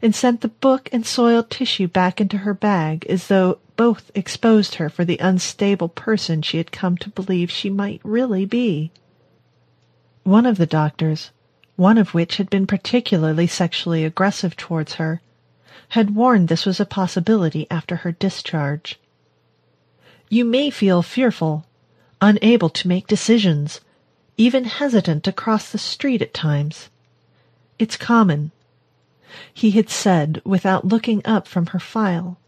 [0.00, 4.76] and sent the book and soiled tissue back into her bag as though both exposed
[4.76, 8.92] her for the unstable person she had come to believe she might really be.
[10.22, 11.30] One of the doctors,
[11.74, 15.20] one of which had been particularly sexually aggressive towards her,
[15.90, 18.98] had warned this was a possibility after her discharge.
[20.28, 21.66] You may feel fearful,
[22.20, 23.80] unable to make decisions,
[24.36, 26.90] even hesitant to cross the street at times.
[27.78, 28.52] It's common,
[29.52, 32.38] he had said without looking up from her file,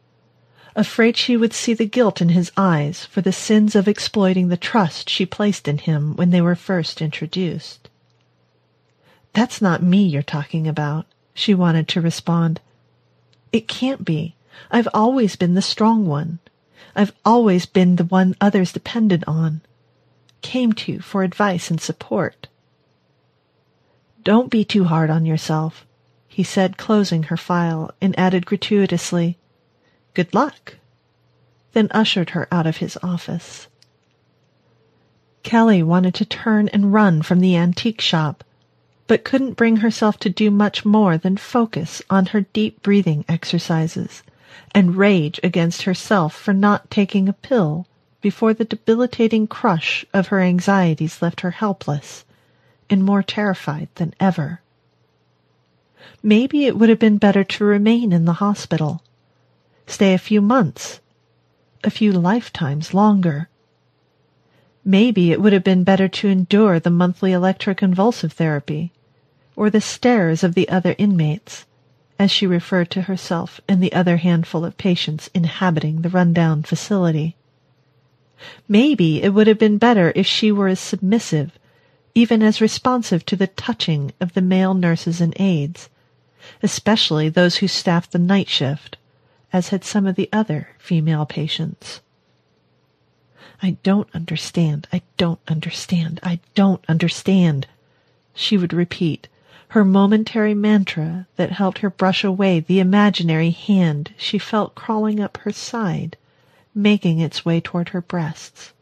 [0.77, 4.57] afraid she would see the guilt in his eyes for the sins of exploiting the
[4.57, 7.89] trust she placed in him when they were first introduced.
[9.33, 12.61] That's not me you're talking about, she wanted to respond.
[13.53, 14.35] It can't be.
[14.71, 16.39] I've always been the strong one.
[16.97, 19.61] I've always been the one others depended on,
[20.41, 22.49] came to for advice and support.
[24.23, 25.87] Don't be too hard on yourself,
[26.29, 29.37] he said, closing her file, and added gratuitously,
[30.15, 30.77] Good luck,
[31.73, 33.69] then ushered her out of his office.
[35.43, 38.45] Kelly wanted to turn and run from the antique shop,
[39.07, 44.23] but couldn't bring herself to do much more than focus on her deep breathing exercises
[44.75, 47.87] and rage against herself for not taking a pill
[48.21, 52.25] before the debilitating crush of her anxieties left her helpless
[52.89, 54.61] and more terrified than ever.
[56.23, 59.03] Maybe it would have been better to remain in the hospital,
[59.87, 61.01] stay a few months,
[61.83, 63.49] a few lifetimes longer.
[64.85, 68.93] Maybe it would have been better to endure the monthly electroconvulsive therapy,
[69.55, 71.67] or the stares of the other inmates,
[72.19, 77.37] as she referred to herself and the other handful of patients inhabiting the rundown facility.
[78.67, 81.59] Maybe it would have been better if she were as submissive,
[82.15, 85.89] even as responsive to the touching of the male nurses and aides,
[86.63, 88.97] especially those who staffed the night shift,
[89.53, 92.01] as had some of the other female patients.
[93.65, 97.69] I don't understand, I don't understand, I don't understand,
[98.35, 99.29] she would repeat,
[99.69, 105.37] her momentary mantra that helped her brush away the imaginary hand she felt crawling up
[105.39, 106.17] her side,
[106.75, 108.73] making its way toward her breasts,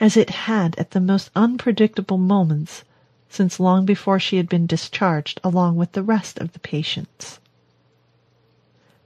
[0.00, 2.82] as it had at the most unpredictable moments
[3.28, 7.40] since long before she had been discharged along with the rest of the patients.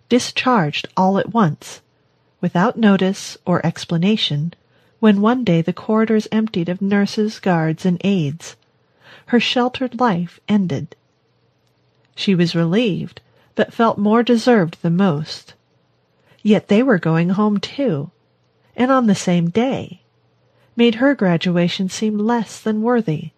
[0.09, 1.81] Discharged all at once,
[2.41, 4.55] without notice or explanation,
[5.01, 8.57] when one day the corridors emptied of nurses, guards, and aides.
[9.26, 10.96] Her sheltered life ended
[12.18, 13.20] she was relieved,
[13.55, 15.55] but felt more deserved than most.
[16.42, 18.11] Yet they were going home too,
[18.74, 20.03] and on the same day,
[20.74, 23.30] made her graduation seem less than worthy,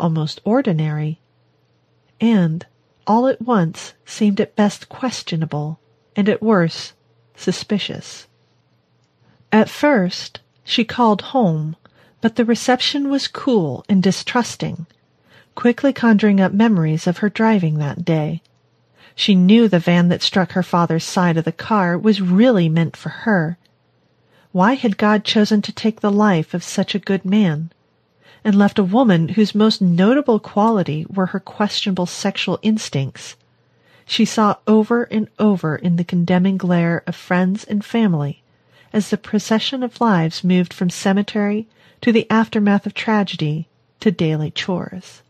[0.00, 1.20] almost ordinary,
[2.18, 2.64] and,
[3.06, 5.78] all at once, seemed at best questionable,
[6.16, 6.94] and at worst,
[7.36, 8.26] suspicious.
[9.52, 11.74] At first, she called home,
[12.20, 14.84] but the reception was cool and distrusting,
[15.54, 18.42] quickly conjuring up memories of her driving that day.
[19.14, 22.98] She knew the van that struck her father's side of the car was really meant
[22.98, 23.56] for her.
[24.52, 27.72] Why had God chosen to take the life of such a good man,
[28.44, 33.36] and left a woman whose most notable quality were her questionable sexual instincts?
[34.04, 38.42] She saw over and over in the condemning glare of friends and family
[38.92, 41.66] as the procession of lives moved from cemetery
[42.00, 43.68] to the aftermath of tragedy
[44.00, 45.22] to daily chores.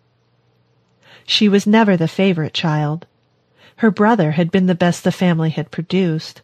[1.26, 3.06] She was never the favorite child,
[3.78, 6.42] Her brother had been the best the family had produced.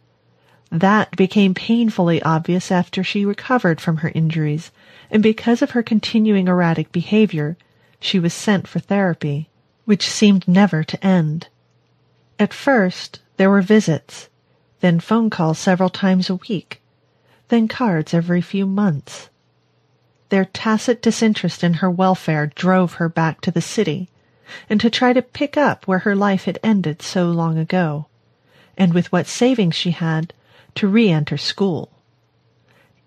[0.70, 4.70] That became painfully obvious after she recovered from her injuries,
[5.10, 7.56] and because of her continuing erratic behavior,
[7.98, 9.48] she was sent for therapy,
[9.84, 11.48] which seemed never to end.
[12.38, 14.28] At first, there were visits,
[14.80, 16.80] then phone calls several times a week,
[17.49, 19.28] then cards every few months.
[20.30, 24.09] Their tacit disinterest in her welfare drove her back to the city,
[24.68, 28.07] and to try to pick up where her life had ended so long ago,
[28.76, 30.32] and with what savings she had,
[30.74, 31.90] to re-enter school.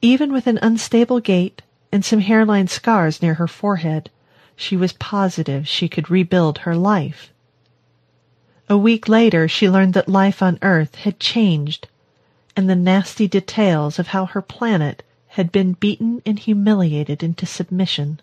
[0.01, 1.61] Even with an unstable gait
[1.91, 4.09] and some hairline scars near her forehead,
[4.55, 7.31] she was positive she could rebuild her life.
[8.69, 11.87] A week later, she learned that life on Earth had changed,
[12.57, 18.19] and the nasty details of how her planet had been beaten and humiliated into submission.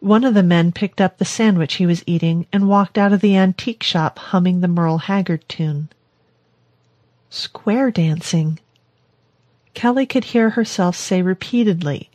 [0.00, 3.20] One of the men picked up the sandwich he was eating and walked out of
[3.20, 5.90] the antique shop humming the Merle Haggard tune.
[7.28, 8.58] Square dancing.
[9.74, 12.10] Kelly could hear herself say repeatedly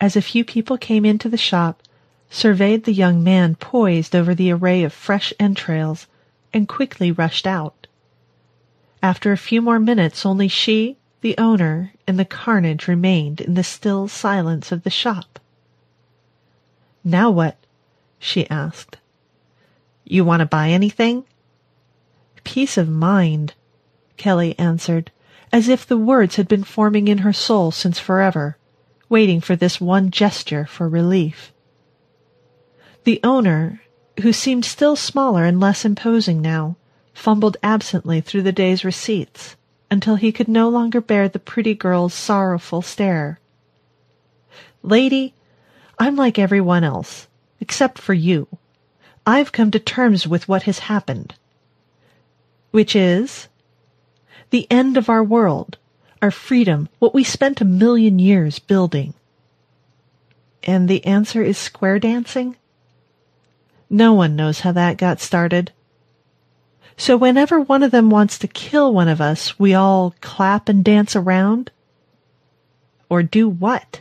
[0.00, 1.82] as a few people came into the shop,
[2.30, 6.06] surveyed the young man poised over the array of fresh entrails,
[6.52, 7.83] and quickly rushed out.
[9.04, 13.62] After a few more minutes, only she, the owner, and the carnage remained in the
[13.62, 15.38] still silence of the shop.
[17.04, 17.58] Now what?
[18.18, 18.96] she asked.
[20.04, 21.24] You want to buy anything?
[22.44, 23.52] Peace of mind,
[24.16, 25.10] Kelly answered,
[25.52, 28.56] as if the words had been forming in her soul since forever
[29.10, 31.52] waiting for this one gesture for relief.
[33.04, 33.82] The owner,
[34.22, 36.76] who seemed still smaller and less imposing now,
[37.14, 39.56] fumbled absently through the day's receipts
[39.90, 43.38] until he could no longer bear the pretty girl's sorrowful stare.
[44.82, 45.32] Lady,
[45.98, 47.28] I'm like everyone else,
[47.60, 48.48] except for you.
[49.26, 51.34] I've come to terms with what has happened.
[52.72, 53.48] Which is?
[54.50, 55.78] The end of our world,
[56.20, 59.14] our freedom, what we spent a million years building?
[60.62, 62.56] And the answer is square dancing?
[63.88, 65.72] No one knows how that got started.
[66.96, 70.84] So whenever one of them wants to kill one of us, we all clap and
[70.84, 71.70] dance around?
[73.08, 74.00] Or do what?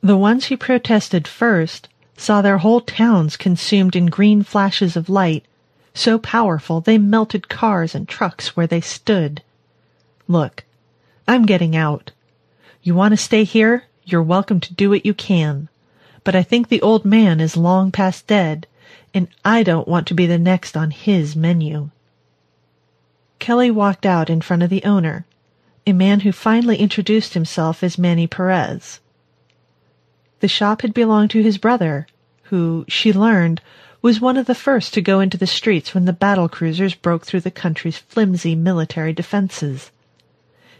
[0.00, 5.44] The ones who protested first saw their whole towns consumed in green flashes of light,
[5.92, 9.42] so powerful they melted cars and trucks where they stood.
[10.28, 10.64] Look,
[11.26, 12.12] I'm getting out.
[12.82, 13.84] You want to stay here?
[14.04, 15.68] You're welcome to do what you can.
[16.22, 18.66] But I think the old man is long past dead,
[19.12, 21.90] and I don't want to be the next on his menu.
[23.44, 25.26] Kelly walked out in front of the owner,
[25.86, 29.00] a man who finally introduced himself as Manny Perez.
[30.40, 32.06] The shop had belonged to his brother,
[32.44, 33.60] who, she learned,
[34.00, 37.26] was one of the first to go into the streets when the battle cruisers broke
[37.26, 39.90] through the country's flimsy military defenses.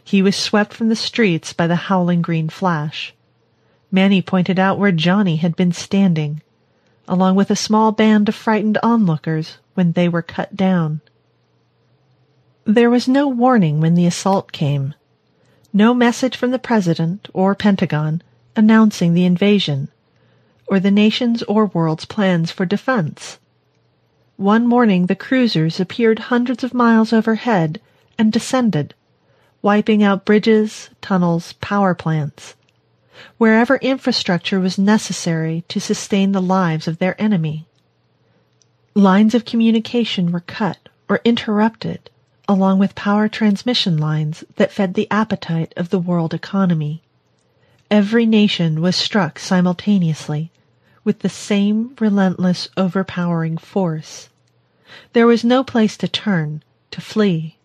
[0.03, 3.13] He was swept from the streets by the howling green flash.
[3.91, 6.41] Manny pointed out where Johnny had been standing,
[7.07, 11.01] along with a small band of frightened onlookers when they were cut down.
[12.67, 14.95] There was no warning when the assault came.
[15.71, 18.23] No message from the President or Pentagon
[18.55, 19.89] announcing the invasion,
[20.65, 23.37] or the nation's or world's plans for defense.
[24.37, 27.79] One morning the cruisers appeared hundreds of miles overhead
[28.17, 28.95] and descended
[29.61, 32.55] wiping out bridges, tunnels, power plants,
[33.37, 37.67] wherever infrastructure was necessary to sustain the lives of their enemy.
[38.95, 42.11] Lines of communication were cut or interrupted,
[42.47, 47.01] along with power transmission lines that fed the appetite of the world economy.
[47.89, 50.51] Every nation was struck simultaneously
[51.03, 54.29] with the same relentless, overpowering force.
[55.13, 57.57] There was no place to turn, to flee,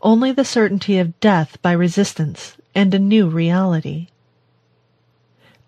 [0.00, 4.08] only the certainty of death by resistance and a new reality.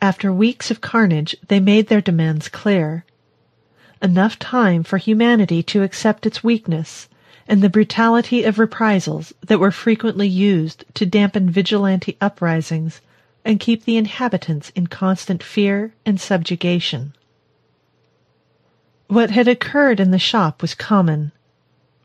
[0.01, 3.05] After weeks of carnage, they made their demands clear.
[4.01, 7.09] Enough time for humanity to accept its weakness
[7.51, 13.01] and the brutality of reprisals that were frequently used to dampen vigilante uprisings
[13.45, 17.13] and keep the inhabitants in constant fear and subjugation.
[19.09, 21.33] What had occurred in the shop was common.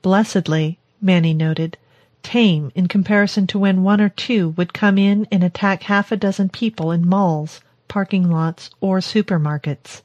[0.02, 1.78] Blessedly, Manny noted,
[2.24, 6.18] tame in comparison to when one or two would come in and attack half a
[6.18, 10.02] dozen people in malls, parking lots, or supermarkets.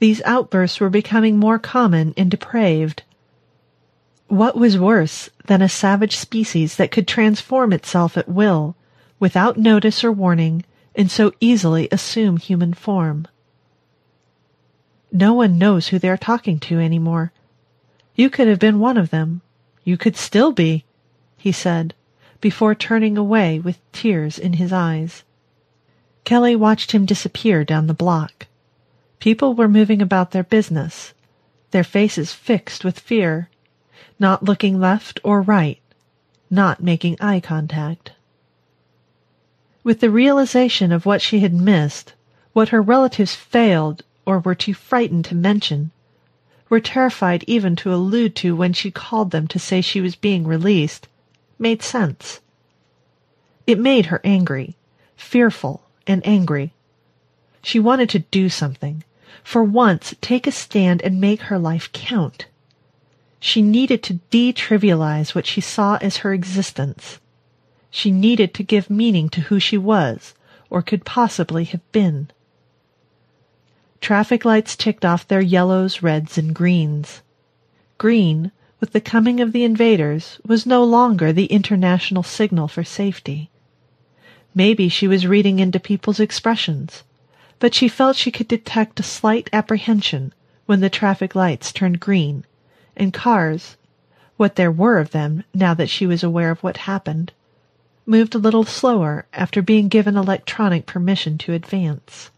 [0.00, 3.02] These outbursts were becoming more common and depraved.
[4.28, 8.74] What was worse than a savage species that could transform itself at will,
[9.20, 10.64] without notice or warning,
[10.96, 13.28] and so easily assume human form?
[15.12, 17.30] No one knows who they are talking to any more.
[18.16, 19.42] You could have been one of them.
[19.84, 20.84] You could still be,
[21.36, 21.94] he said,
[22.40, 25.22] before turning away with tears in his eyes.
[26.24, 28.48] Kelly watched him disappear down the block.
[29.20, 31.14] People were moving about their business,
[31.70, 33.48] their faces fixed with fear,
[34.18, 35.80] not looking left or right,
[36.50, 38.12] not making eye contact.
[39.84, 42.14] With the realization of what she had missed,
[42.52, 45.90] what her relatives failed or were too frightened to mention,
[46.68, 50.46] were terrified even to allude to when she called them to say she was being
[50.46, 51.06] released,
[51.58, 52.40] made sense.
[53.66, 54.76] It made her angry,
[55.16, 56.72] fearful, and angry.
[57.62, 59.04] She wanted to do something,
[59.44, 62.46] for once take a stand and make her life count.
[63.38, 67.20] She needed to detrivialize what she saw as her existence.
[67.90, 70.34] She needed to give meaning to who she was,
[70.70, 72.30] or could possibly have been.
[74.00, 77.22] Traffic lights ticked off their yellows, reds, and greens.
[77.98, 83.50] Green, with the coming of the invaders, was no longer the international signal for safety.
[84.54, 87.02] Maybe she was reading into people's expressions,
[87.58, 90.32] but she felt she could detect a slight apprehension
[90.66, 92.44] when the traffic lights turned green,
[92.96, 93.76] and cars,
[94.36, 97.32] what there were of them now that she was aware of what happened,
[98.06, 102.30] moved a little slower after being given electronic permission to advance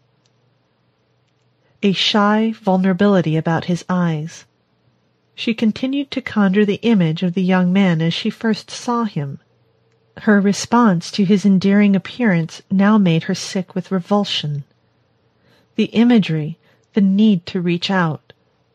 [1.81, 4.45] a shy vulnerability about his eyes.
[5.33, 9.39] She continued to conjure the image of the young man as she first saw him.
[10.17, 14.65] Her response to his endearing appearance now made her sick with revulsion.
[15.75, 16.57] The imagery,
[16.93, 18.28] the need to reach out,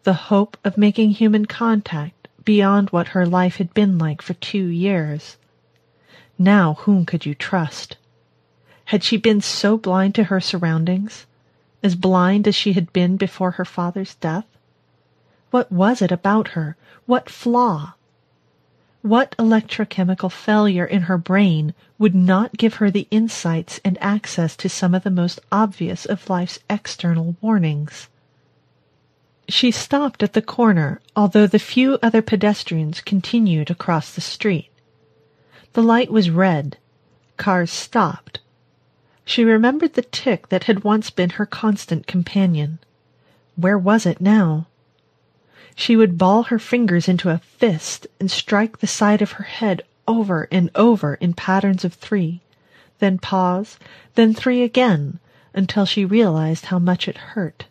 [0.05, 4.67] the hope of making human contact beyond what her life had been like for two
[4.67, 5.37] years.
[6.39, 7.97] Now whom could you trust?
[8.87, 11.27] Had she been so blind to her surroundings?
[11.85, 14.47] as blind as she had been before her father's death?
[15.51, 16.77] What was it about her?
[17.05, 17.93] What flaw?
[19.03, 24.69] What electrochemical failure in her brain would not give her the insights and access to
[24.71, 28.09] some of the most obvious of life's external warnings?
[29.49, 34.71] She stopped at the corner, although the few other pedestrians continued across the street.
[35.75, 36.79] The light was red.
[37.37, 38.41] Cars stopped.
[39.27, 42.79] She remembered the tick that had once been her constant companion.
[43.57, 44.67] Where was it now?
[45.75, 49.83] She would ball her fingers into a fist and strike the side of her head
[50.09, 52.41] over and over in patterns of three,
[52.99, 53.79] then pause,
[54.15, 55.19] then three again,
[55.53, 57.67] until she realized how much it hurt.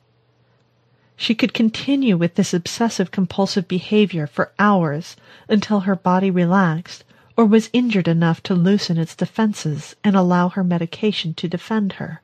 [1.16, 5.16] She could continue with this obsessive compulsive behavior for hours
[5.48, 7.04] until her body relaxed
[7.38, 12.22] or was injured enough to loosen its defenses and allow her medication to defend her.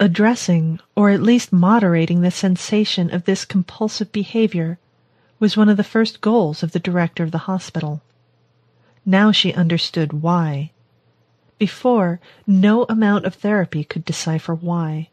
[0.00, 4.78] Addressing, or at least moderating the sensation of this compulsive behavior
[5.40, 8.02] was one of the first goals of the director of the hospital.
[9.04, 10.70] Now she understood why.
[11.58, 15.08] Before, no amount of therapy could decipher why.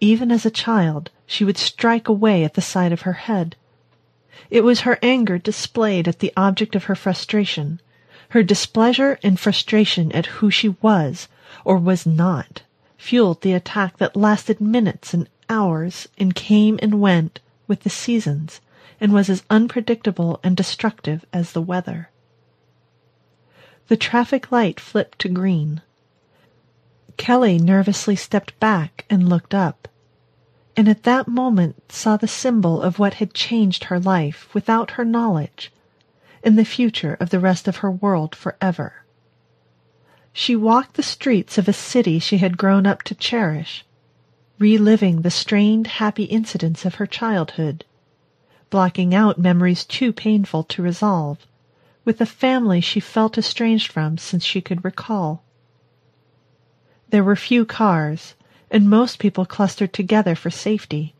[0.00, 3.54] Even as a child, she would strike away at the side of her head,
[4.50, 7.80] it was her anger displayed at the object of her frustration,
[8.30, 11.28] her displeasure and frustration at who she was
[11.66, 12.62] or was not,
[12.96, 18.62] fueled the attack that lasted minutes and hours and came and went with the seasons
[18.98, 22.08] and was as unpredictable and destructive as the weather.
[23.88, 25.82] The traffic light flipped to green.
[27.18, 29.88] Kelly nervously stepped back and looked up
[30.78, 35.04] and at that moment saw the symbol of what had changed her life without her
[35.04, 35.72] knowledge,
[36.44, 39.02] and the future of the rest of her world forever.
[40.32, 43.84] She walked the streets of a city she had grown up to cherish,
[44.60, 47.84] reliving the strained, happy incidents of her childhood,
[48.70, 51.44] blocking out memories too painful to resolve,
[52.04, 55.42] with a family she felt estranged from since she could recall.
[57.08, 58.36] There were few cars,
[58.70, 61.14] and most people clustered together for safety,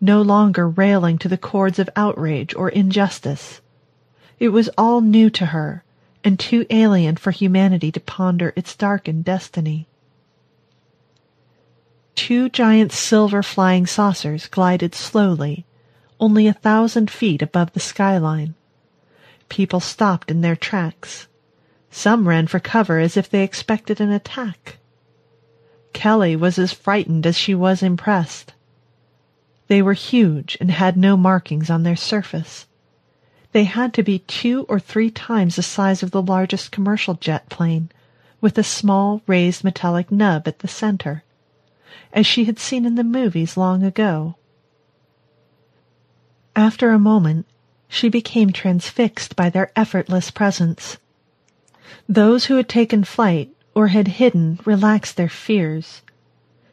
[0.00, 3.60] no longer railing to the chords of outrage or injustice.
[4.38, 5.82] It was all new to her,
[6.22, 9.88] and too alien for humanity to ponder its darkened destiny.
[12.14, 15.64] Two giant silver flying saucers glided slowly,
[16.20, 18.54] only a thousand feet above the skyline.
[19.48, 21.28] People stopped in their tracks.
[21.90, 24.77] Some ran for cover as if they expected an attack.
[25.92, 28.52] Kelly was as frightened as she was impressed.
[29.68, 32.66] They were huge and had no markings on their surface.
[33.52, 37.48] They had to be two or three times the size of the largest commercial jet
[37.48, 37.90] plane,
[38.40, 41.24] with a small raised metallic nub at the center,
[42.12, 44.36] as she had seen in the movies long ago.
[46.54, 47.46] After a moment,
[47.88, 50.98] she became transfixed by their effortless presence.
[52.08, 56.02] Those who had taken flight or had hidden relaxed their fears.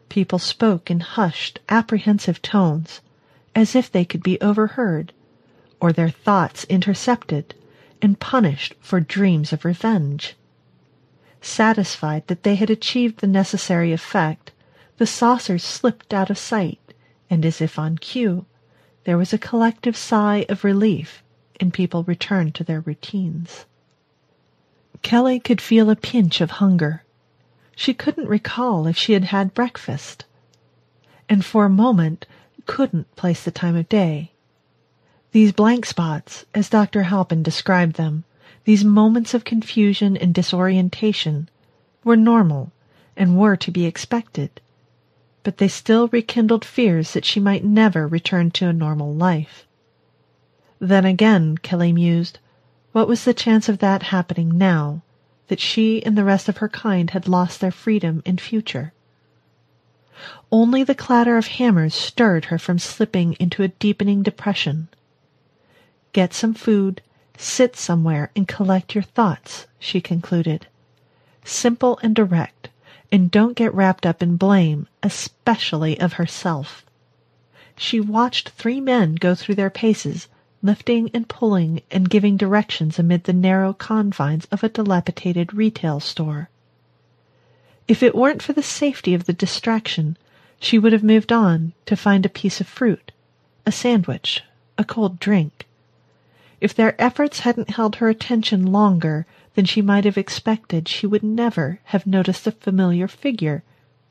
[0.09, 2.99] People spoke in hushed, apprehensive tones,
[3.53, 5.13] as if they could be overheard,
[5.79, 7.53] or their thoughts intercepted
[8.01, 10.35] and punished for dreams of revenge.
[11.41, 14.51] Satisfied that they had achieved the necessary effect,
[14.97, 16.79] the saucers slipped out of sight,
[17.29, 18.47] and as if on cue,
[19.03, 21.21] there was a collective sigh of relief,
[21.59, 23.65] and people returned to their routines.
[25.05, 27.03] Kelly could feel a pinch of hunger.
[27.75, 30.25] She couldn't recall if she had had breakfast,
[31.29, 32.25] and for a moment
[32.65, 34.31] couldn't place the time of day.
[35.31, 37.03] These blank spots, as Dr.
[37.03, 38.23] Halpin described them,
[38.63, 41.49] these moments of confusion and disorientation,
[42.03, 42.71] were normal
[43.15, 44.59] and were to be expected
[45.43, 49.67] but they still rekindled fears that she might never return to a normal life.
[50.79, 52.39] Then again, Kelly mused,
[52.95, 55.01] what was the chance of that happening now,
[55.49, 58.93] that she and the rest of her kind had lost their freedom and future?
[60.49, 64.87] Only the clatter of hammers stirred her from slipping into a deepening depression.
[66.13, 67.01] Get some food,
[67.37, 70.67] sit somewhere, and collect your thoughts, she concluded.
[71.43, 72.69] Simple and direct,
[73.11, 76.85] and don't get wrapped up in blame, especially of herself.
[77.75, 80.29] She watched three men go through their paces,
[80.65, 86.49] lifting and pulling and giving directions amid the narrow confines of a dilapidated retail store.
[87.87, 90.17] If it weren't for the safety of the distraction,
[90.59, 93.11] she would have moved on to find a piece of fruit,
[93.65, 94.43] a sandwich,
[94.77, 95.67] a cold drink.
[96.59, 101.23] If their efforts hadn't held her attention longer than she might have expected, she would
[101.23, 103.61] never have noticed a familiar figure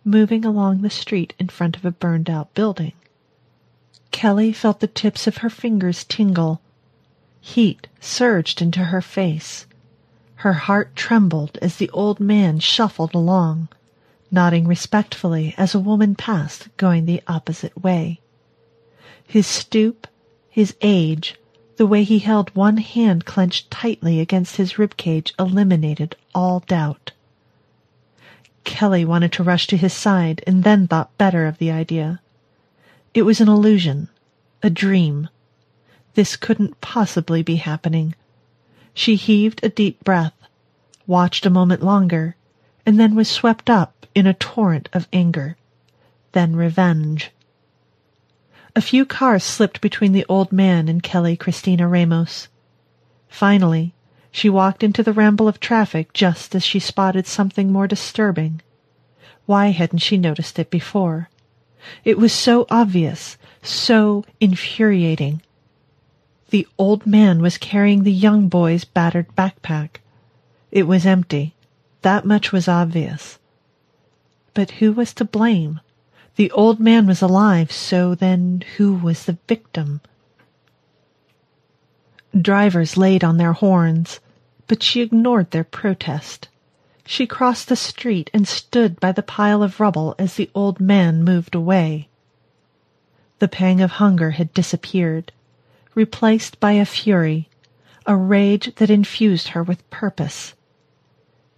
[0.04, 2.92] moving along the street in front of a burned out building.
[4.14, 6.60] Kelly felt the tips of her fingers tingle.
[7.40, 9.66] Heat surged into her face.
[10.36, 13.70] Her heart trembled as the old man shuffled along,
[14.30, 18.20] nodding respectfully as a woman passed going the opposite way.
[19.26, 20.06] His stoop,
[20.48, 21.34] his age,
[21.76, 27.10] the way he held one hand clenched tightly against his rib cage eliminated all doubt.
[28.62, 32.20] Kelly wanted to rush to his side and then thought better of the idea.
[33.14, 34.08] It was an illusion,
[34.60, 35.28] a dream.
[36.14, 38.16] This couldn't possibly be happening.
[38.92, 40.34] She heaved a deep breath,
[41.06, 42.34] watched a moment longer,
[42.84, 45.56] and then was swept up in a torrent of anger,
[46.32, 47.30] then revenge.
[48.74, 52.48] A few cars slipped between the old man and Kelly Christina Ramos.
[53.28, 53.94] Finally,
[54.32, 58.60] she walked into the ramble of traffic just as she spotted something more disturbing.
[59.46, 61.28] Why hadn't she noticed it before?
[62.04, 65.42] It was so obvious, so infuriating.
[66.50, 69.96] The old man was carrying the young boy's battered backpack.
[70.70, 71.54] It was empty.
[72.02, 73.38] That much was obvious.
[74.54, 75.80] But who was to blame?
[76.36, 80.00] The old man was alive, so then who was the victim?
[82.40, 84.20] Drivers laid on their horns,
[84.66, 86.48] but she ignored their protest.
[87.06, 91.22] She crossed the street and stood by the pile of rubble as the old man
[91.22, 92.08] moved away.
[93.40, 95.30] The pang of hunger had disappeared,
[95.94, 97.48] replaced by a fury,
[98.06, 100.54] a rage that infused her with purpose.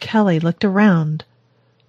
[0.01, 1.25] Kelly looked around,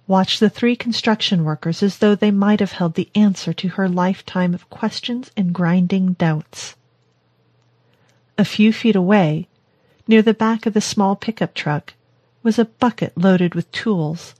[0.06, 3.88] watched the three construction workers as though they might have held the answer to her
[3.88, 6.76] lifetime of questions and grinding doubts.
[8.38, 9.48] A few feet away,
[10.06, 11.94] near the back of the small pickup truck,
[12.48, 14.34] was a bucket loaded with tools.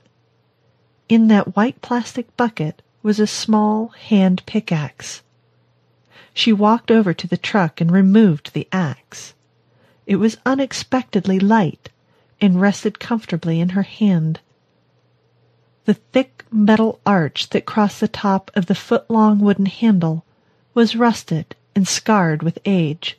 [1.09, 5.21] In that white plastic bucket was a small hand pickaxe.
[6.33, 9.35] She walked over to the truck and removed the axe.
[10.07, 11.89] It was unexpectedly light
[12.41, 14.39] and rested comfortably in her hand.
[15.85, 20.25] The thick metal arch that crossed the top of the foot-long wooden handle
[20.73, 23.18] was rusted and scarred with age.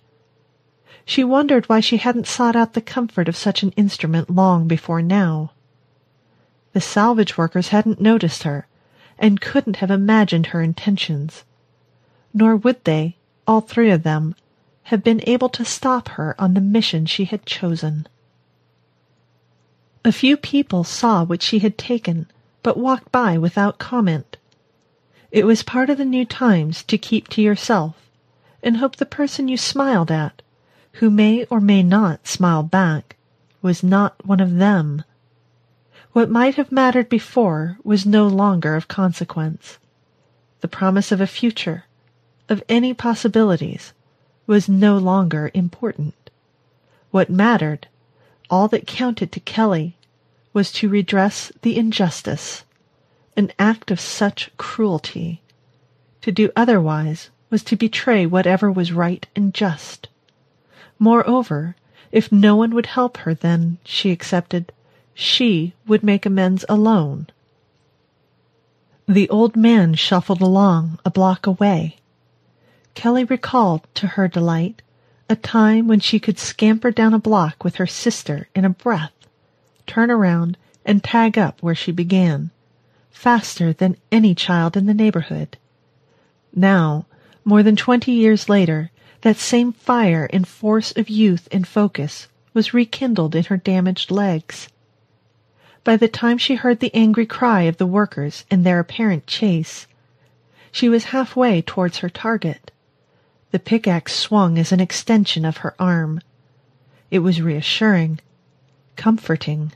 [1.10, 5.02] She wondered why she hadn't sought out the comfort of such an instrument long before
[5.02, 5.50] now.
[6.72, 8.68] The salvage workers hadn't noticed her,
[9.18, 11.42] and couldn't have imagined her intentions.
[12.32, 14.36] Nor would they, all three of them,
[14.84, 18.06] have been able to stop her on the mission she had chosen.
[20.04, 22.28] A few people saw what she had taken
[22.62, 24.36] but walked by without comment.
[25.32, 27.96] It was part of the new times to keep to yourself
[28.62, 30.40] and hope the person you smiled at,
[30.94, 33.16] who may or may not smile back,
[33.62, 35.04] was not one of them.
[36.12, 39.78] What might have mattered before was no longer of consequence.
[40.60, 41.84] The promise of a future,
[42.48, 43.92] of any possibilities,
[44.46, 46.30] was no longer important.
[47.12, 47.86] What mattered,
[48.50, 49.96] all that counted to Kelly,
[50.52, 52.64] was to redress the injustice,
[53.36, 55.42] an act of such cruelty.
[56.22, 60.08] To do otherwise was to betray whatever was right and just.
[61.02, 61.76] Moreover,
[62.12, 64.70] if no one would help her, then, she accepted,
[65.14, 67.26] she would make amends alone.
[69.08, 71.96] The old man shuffled along a block away.
[72.94, 74.82] Kelly recalled, to her delight,
[75.28, 79.14] a time when she could scamper down a block with her sister in a breath,
[79.86, 82.50] turn around, and tag up where she began,
[83.10, 85.56] faster than any child in the neighborhood.
[86.54, 87.06] Now,
[87.42, 88.90] more than twenty years later,
[89.22, 94.68] that same fire and force of youth and focus was rekindled in her damaged legs.
[95.84, 99.86] By the time she heard the angry cry of the workers in their apparent chase,
[100.72, 102.70] she was halfway towards her target.
[103.50, 106.20] The pickaxe swung as an extension of her arm.
[107.10, 108.20] It was reassuring,
[108.96, 109.72] comforting.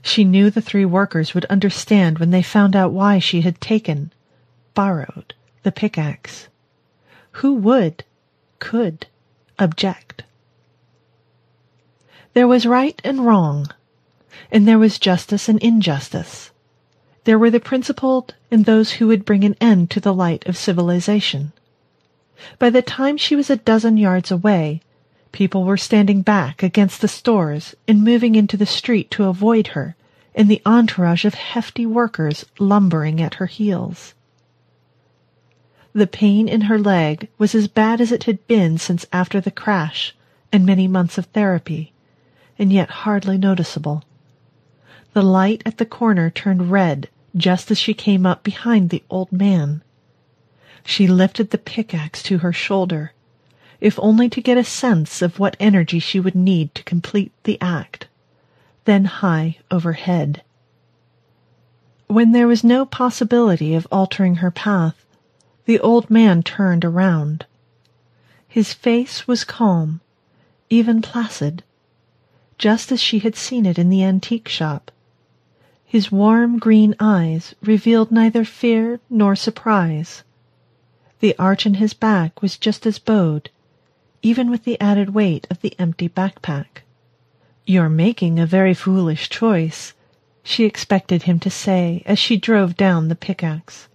[0.00, 4.12] She knew the three workers would understand when they found out why she had taken,
[4.74, 6.48] borrowed, the pickaxe.
[7.32, 8.04] Who would,
[8.64, 9.06] could,
[9.58, 10.24] object?
[12.32, 13.68] There was right and wrong,
[14.50, 16.50] and there was justice and injustice.
[17.24, 20.56] There were the principled and those who would bring an end to the light of
[20.56, 21.52] civilization.
[22.58, 24.80] By the time she was a dozen yards away,
[25.30, 29.94] people were standing back against the stores and moving into the street to avoid her,
[30.34, 34.14] in the entourage of hefty workers lumbering at her heels.
[35.96, 39.52] The pain in her leg was as bad as it had been since after the
[39.52, 40.12] crash
[40.50, 41.92] and many months of therapy,
[42.58, 44.02] and yet hardly noticeable.
[45.12, 49.30] The light at the corner turned red just as she came up behind the old
[49.30, 49.82] man.
[50.84, 53.12] She lifted the pickaxe to her shoulder,
[53.80, 57.56] if only to get a sense of what energy she would need to complete the
[57.60, 58.08] act,
[58.84, 60.42] then high overhead.
[62.08, 65.03] When there was no possibility of altering her path,
[65.66, 67.46] the old man turned around.
[68.46, 70.00] His face was calm,
[70.70, 71.62] even placid,
[72.58, 74.90] just as she had seen it in the antique shop.
[75.84, 80.22] His warm green eyes revealed neither fear nor surprise.
[81.20, 83.48] The arch in his back was just as bowed,
[84.22, 86.82] even with the added weight of the empty backpack.
[87.64, 89.94] You're making a very foolish choice,
[90.42, 93.88] she expected him to say as she drove down the pickaxe.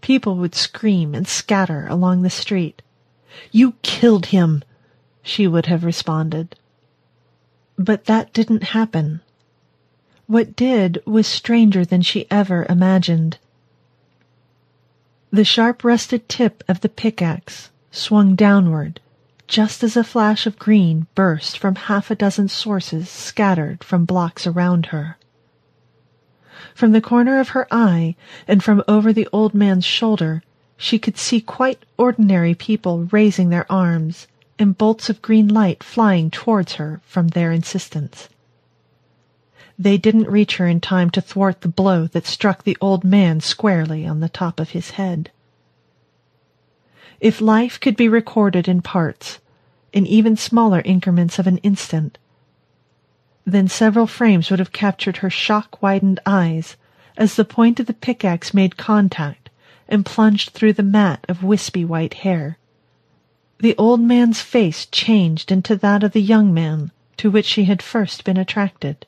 [0.00, 2.82] People would scream and scatter along the street.
[3.52, 4.62] You killed him,
[5.22, 6.56] she would have responded.
[7.76, 9.20] But that didn't happen.
[10.26, 13.38] What did was stranger than she ever imagined.
[15.30, 19.00] The sharp rusted tip of the pickaxe swung downward
[19.48, 24.46] just as a flash of green burst from half a dozen sources scattered from blocks
[24.46, 25.16] around her.
[26.76, 28.16] From the corner of her eye
[28.46, 30.42] and from over the old man's shoulder,
[30.76, 34.26] she could see quite ordinary people raising their arms
[34.58, 38.28] and bolts of green light flying towards her from their insistence.
[39.78, 43.40] They didn't reach her in time to thwart the blow that struck the old man
[43.40, 45.30] squarely on the top of his head.
[47.20, 49.38] If life could be recorded in parts,
[49.94, 52.18] in even smaller increments of an instant,
[53.46, 56.76] then several frames would have captured her shock-widened eyes
[57.16, 59.48] as the point of the pickaxe made contact
[59.88, 62.58] and plunged through the mat of wispy white hair.
[63.60, 67.80] The old man's face changed into that of the young man to which she had
[67.80, 69.06] first been attracted.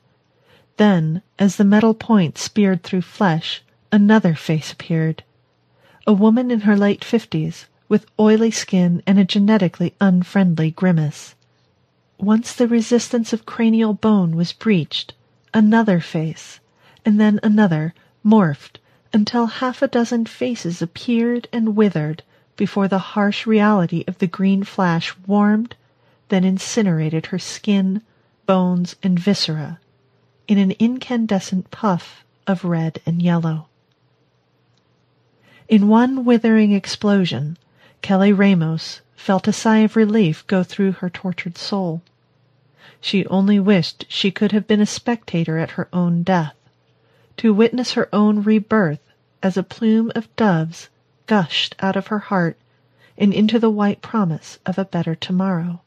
[0.77, 3.61] Then, as the metal point speared through flesh,
[3.91, 5.23] another face appeared.
[6.07, 11.35] A woman in her late fifties, with oily skin and a genetically unfriendly grimace.
[12.21, 15.13] Once the resistance of cranial bone was breached,
[15.53, 16.59] another face,
[17.05, 17.93] and then another,
[18.25, 18.77] morphed
[19.13, 22.21] until half a dozen faces appeared and withered
[22.57, 25.75] before the harsh reality of the green flash warmed,
[26.27, 28.01] then incinerated her skin,
[28.45, 29.79] bones, and viscera
[30.45, 33.67] in an incandescent puff of red and yellow.
[35.69, 37.57] In one withering explosion,
[38.01, 42.01] Kelly Ramos felt a sigh of relief go through her tortured soul.
[43.01, 46.55] She only wished she could have been a spectator at her own death,
[47.35, 49.01] to witness her own rebirth
[49.43, 50.87] as a plume of doves
[51.27, 52.55] gushed out of her heart
[53.17, 55.81] and into the white promise of a better tomorrow.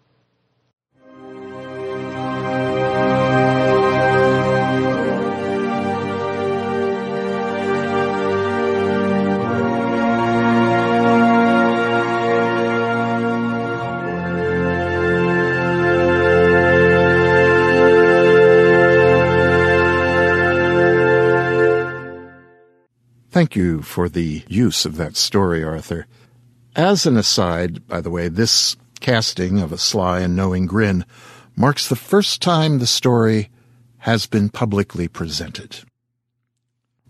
[23.43, 26.07] Thank you for the use of that story, Arthur.
[26.77, 31.05] As an aside, by the way, this casting of a sly and knowing grin
[31.57, 33.51] marks the first time the story
[33.99, 35.81] has been publicly presented.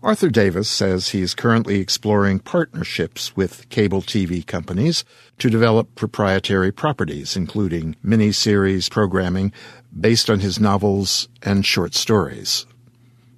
[0.01, 5.05] Arthur Davis says he is currently exploring partnerships with cable TV companies
[5.37, 9.53] to develop proprietary properties, including miniseries programming
[9.95, 12.65] based on his novels and short stories.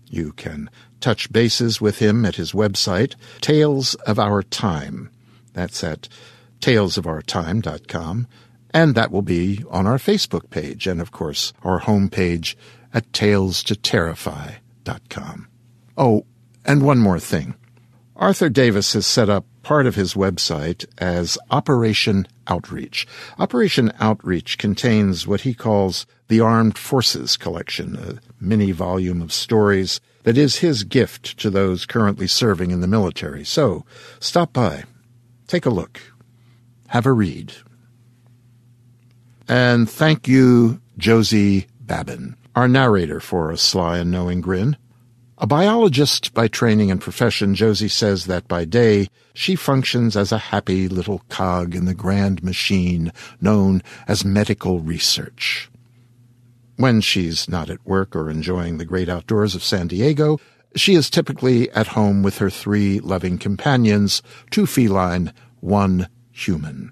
[0.10, 0.70] You can
[1.06, 5.12] touch bases with him at his website, Tales of Our Time.
[5.54, 6.10] That's at
[6.62, 8.28] talesofourtime.com,
[8.72, 12.56] and that will be on our Facebook page and, of course, our homepage
[12.92, 15.48] at talestoterrify.com.
[15.96, 16.26] Oh,
[16.66, 17.54] and one more thing.
[18.16, 23.06] Arthur Davis has set up part of his website as Operation Outreach.
[23.38, 30.02] Operation Outreach contains what he calls the Armed Forces Collection, a mini volume of stories
[30.26, 33.46] that is his gift to those currently serving in the military.
[33.46, 33.86] So,
[34.20, 34.84] stop by,
[35.48, 36.02] take a look,
[36.88, 37.54] have a read.
[39.48, 44.76] And thank you, Josie Babin, our narrator for A Sly and Knowing Grin.
[45.38, 50.40] A biologist by training and profession, Josie says that by day she functions as a
[50.40, 55.70] happy little cog in the grand machine known as medical research.
[56.78, 60.40] When she's not at work or enjoying the great outdoors of San Diego,
[60.76, 64.22] she is typically at home with her three loving companions,
[64.52, 66.92] two feline, one human.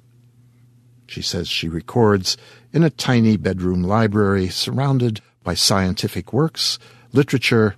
[1.06, 2.38] She says she records
[2.72, 6.80] in a tiny bedroom library surrounded by scientific works,
[7.12, 7.76] literature,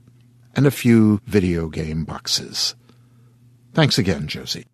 [0.56, 2.76] and a few video game boxes.
[3.74, 4.68] Thanks again, Josie.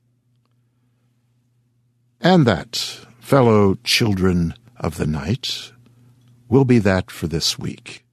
[2.20, 2.76] And that,
[3.20, 5.72] fellow children of the night,
[6.52, 8.04] will be that for this week.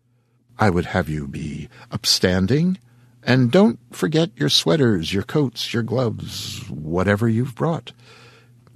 [0.58, 2.78] I would have you be upstanding,
[3.24, 7.92] and don't forget your sweaters, your coats, your gloves, whatever you've brought.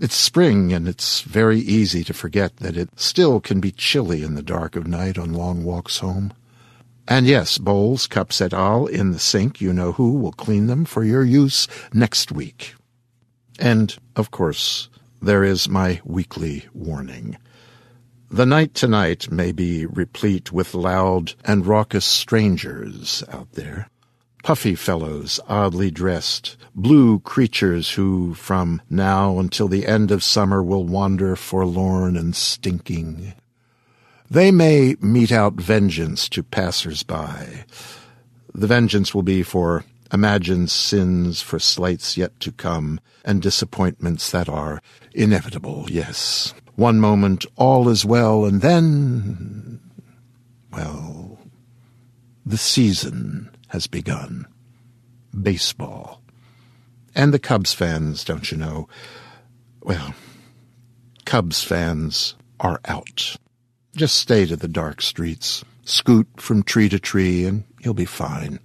[0.01, 4.35] It's spring, and it's very easy to forget that it still can be chilly in
[4.35, 6.33] the dark of night on long walks home.
[7.07, 8.87] And yes, bowls, cups, et al.
[8.87, 12.75] in the sink, you know who will clean them for your use next week.
[13.61, 14.89] And, of course,
[15.21, 17.39] there is my weekly warning.
[18.33, 23.91] The night tonight may be replete with loud and raucous strangers out there.
[24.43, 30.87] Puffy fellows, oddly dressed, blue creatures who, from now until the end of summer, will
[30.87, 33.35] wander forlorn and stinking.
[34.31, 37.67] They may mete out vengeance to passers-by.
[38.55, 44.49] The vengeance will be for imagined sins, for slights yet to come, and disappointments that
[44.49, 44.81] are
[45.13, 46.55] inevitable, yes.
[46.77, 49.81] One moment all is well, and then,
[50.73, 51.39] well,
[52.47, 54.47] the season has begun.
[55.41, 56.23] Baseball.
[57.15, 58.89] And the Cubs fans, don't you know?
[59.83, 60.15] Well,
[61.27, 63.37] Cubs fans are out.
[63.95, 68.59] Just stay to the dark streets, scoot from tree to tree, and you'll be fine.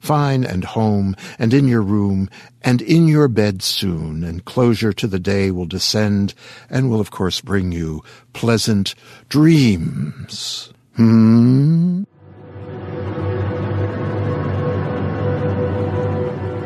[0.00, 2.30] Fine and home, and in your room,
[2.62, 6.34] and in your bed soon, and closure to the day will descend,
[6.70, 8.94] and will of course bring you pleasant
[9.28, 10.72] dreams.
[10.96, 12.04] Hmm?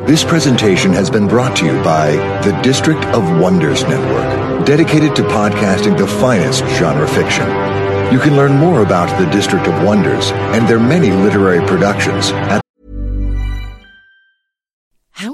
[0.07, 2.11] This presentation has been brought to you by
[2.43, 7.47] the District of Wonders Network, dedicated to podcasting the finest genre fiction.
[8.13, 12.62] You can learn more about the District of Wonders and their many literary productions at